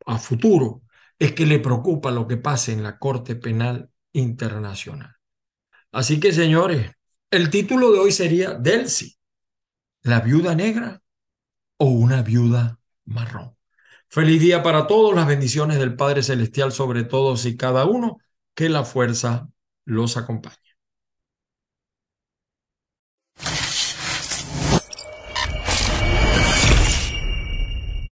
a 0.06 0.18
futuro, 0.18 0.82
es 1.18 1.32
que 1.32 1.46
le 1.46 1.58
preocupa 1.58 2.10
lo 2.10 2.26
que 2.26 2.36
pase 2.36 2.72
en 2.72 2.82
la 2.82 2.98
Corte 2.98 3.36
Penal 3.36 3.90
Internacional. 4.12 5.16
Así 5.90 6.20
que, 6.20 6.32
señores, 6.32 6.92
el 7.30 7.50
título 7.50 7.92
de 7.92 7.98
hoy 7.98 8.12
sería 8.12 8.54
Delcy, 8.54 9.16
la 10.02 10.20
viuda 10.20 10.54
negra 10.54 11.01
o 11.76 11.86
una 11.86 12.22
viuda 12.22 12.80
marrón. 13.04 13.56
Feliz 14.08 14.40
día 14.40 14.62
para 14.62 14.86
todos, 14.86 15.14
las 15.14 15.26
bendiciones 15.26 15.78
del 15.78 15.96
Padre 15.96 16.22
Celestial 16.22 16.72
sobre 16.72 17.04
todos 17.04 17.46
y 17.46 17.56
cada 17.56 17.86
uno, 17.86 18.18
que 18.54 18.68
la 18.68 18.84
fuerza 18.84 19.48
los 19.84 20.16
acompañe. 20.16 20.56